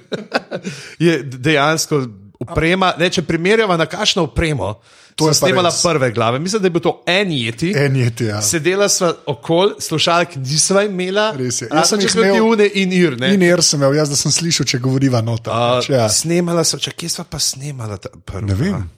[1.11, 2.05] je dejansko
[2.43, 2.93] uprema.
[2.97, 4.75] Ne, če primerjava na kakšno upremo,
[5.15, 5.83] To je snimala res.
[5.83, 6.39] prve glave.
[6.39, 7.73] Mislim, da je bil to en jeti.
[7.77, 8.39] En je ti, ja.
[8.43, 11.69] Sedela sva okoli, slušalk nisva imela, Res je.
[11.69, 13.19] Jaz sem imel- une in ir.
[13.19, 13.35] Ne?
[13.35, 15.53] In jaz sem imel, jaz da sem slišal, če govoriva nota.
[15.53, 16.09] Uh, ja.
[16.09, 18.91] Snemala sem, če kje sva pa snemala ta prva, Ne vem.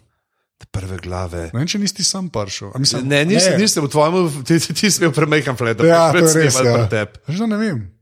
[0.71, 1.51] prve glave.
[1.53, 2.71] Ne če nisi sam prišel.
[2.75, 6.13] A Mislim, Ne, nisem, nisem v tvojem, ti, ti, si bil premajhen flet, da Ja,
[6.13, 6.33] bi res.
[6.33, 6.75] snemali Ja.
[6.79, 7.47] pri tebi.
[7.47, 7.94] Ne vem.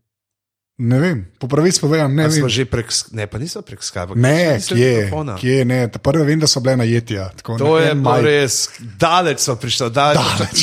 [0.79, 2.25] Ne vem, po pravici povedam, ne.
[2.27, 4.17] Smo že prek, ne, pa nismo prek Skype.
[4.17, 5.85] Ne, kje, kje ne.
[5.87, 7.29] Ta prve vem, da so bile najetja.
[7.37, 8.23] tako To na je maj.
[8.23, 8.55] res,
[8.99, 9.91] daleč smo prišli.
[9.91, 10.17] Daleč.
[10.17, 10.63] Daleč.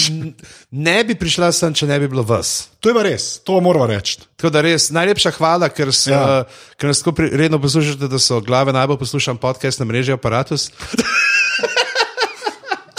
[0.71, 2.69] Ne bi prišla sem, če ne bi bilo vas.
[2.79, 4.17] To je pa res, to moramo reči.
[4.33, 6.19] Tako da res najlepša hvala, ker, so, Ja.
[6.19, 6.43] ja.
[6.75, 10.71] ker nas tako pri- redno poslušate, da so glave najbolj poslušan podcast na mreži Apparatus.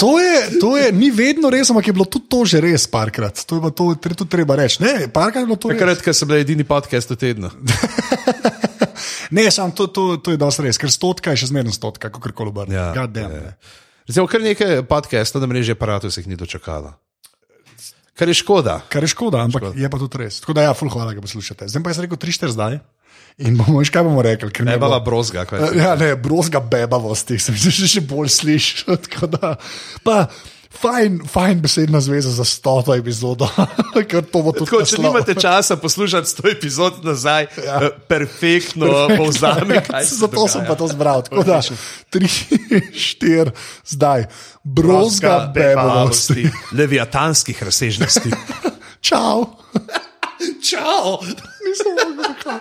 [0.01, 3.45] To je, to je, ni vedno res, ampak je bilo tudi to že res parkrat.
[3.45, 4.81] To je to, tudi treba reči.
[4.81, 5.69] Ne, parkrat je bilo to.
[5.69, 7.53] Takrat, ko sem bil edini podcast v tednu.
[9.31, 12.33] Ne, sam to, to, to je dosti res, ker stotka je še zmerno stotka, kako
[12.35, 12.75] koli obrne.
[12.75, 13.55] Ja, Ja.
[14.11, 16.97] Recimo, kar nekaj podcastov na mreži Apparatus jih ni dočakalo.
[18.19, 18.81] Kar je škoda.
[18.91, 19.79] Kar je škoda, ampak škoda.
[19.81, 20.41] je pa tudi res.
[20.43, 21.71] Tako da, ja, ful, hvala, da poslušate.
[21.71, 22.81] Zdaj pa jaz rekel 3-4 zdaj.
[23.41, 25.47] In bomo še kaj bomo rekli, ker Bebava bilo- brozga.
[25.73, 28.85] Ja, ne, brozga bebavosti, se mi zdi, še bolj slišiš.
[29.09, 29.55] tako da,
[30.05, 30.27] Pa,
[30.71, 33.49] fajn, fajn besedna zveza za stoto epizodo,
[34.11, 37.81] ker to bo tudi Tako, če nimate časa poslušati sto epizod nazaj, ja.
[38.07, 41.25] perfektno povzame, se Zato sem pa to zbral.
[41.25, 41.59] Tako da,
[42.13, 42.29] tri,
[42.93, 43.57] štiri,
[43.89, 44.29] zdaj,
[44.63, 46.45] brozga bebavosti.
[46.73, 48.31] leviatanskih razsežnosti.
[49.01, 49.49] Čau!
[50.61, 51.19] Čau!
[51.65, 52.61] Nisem mogel.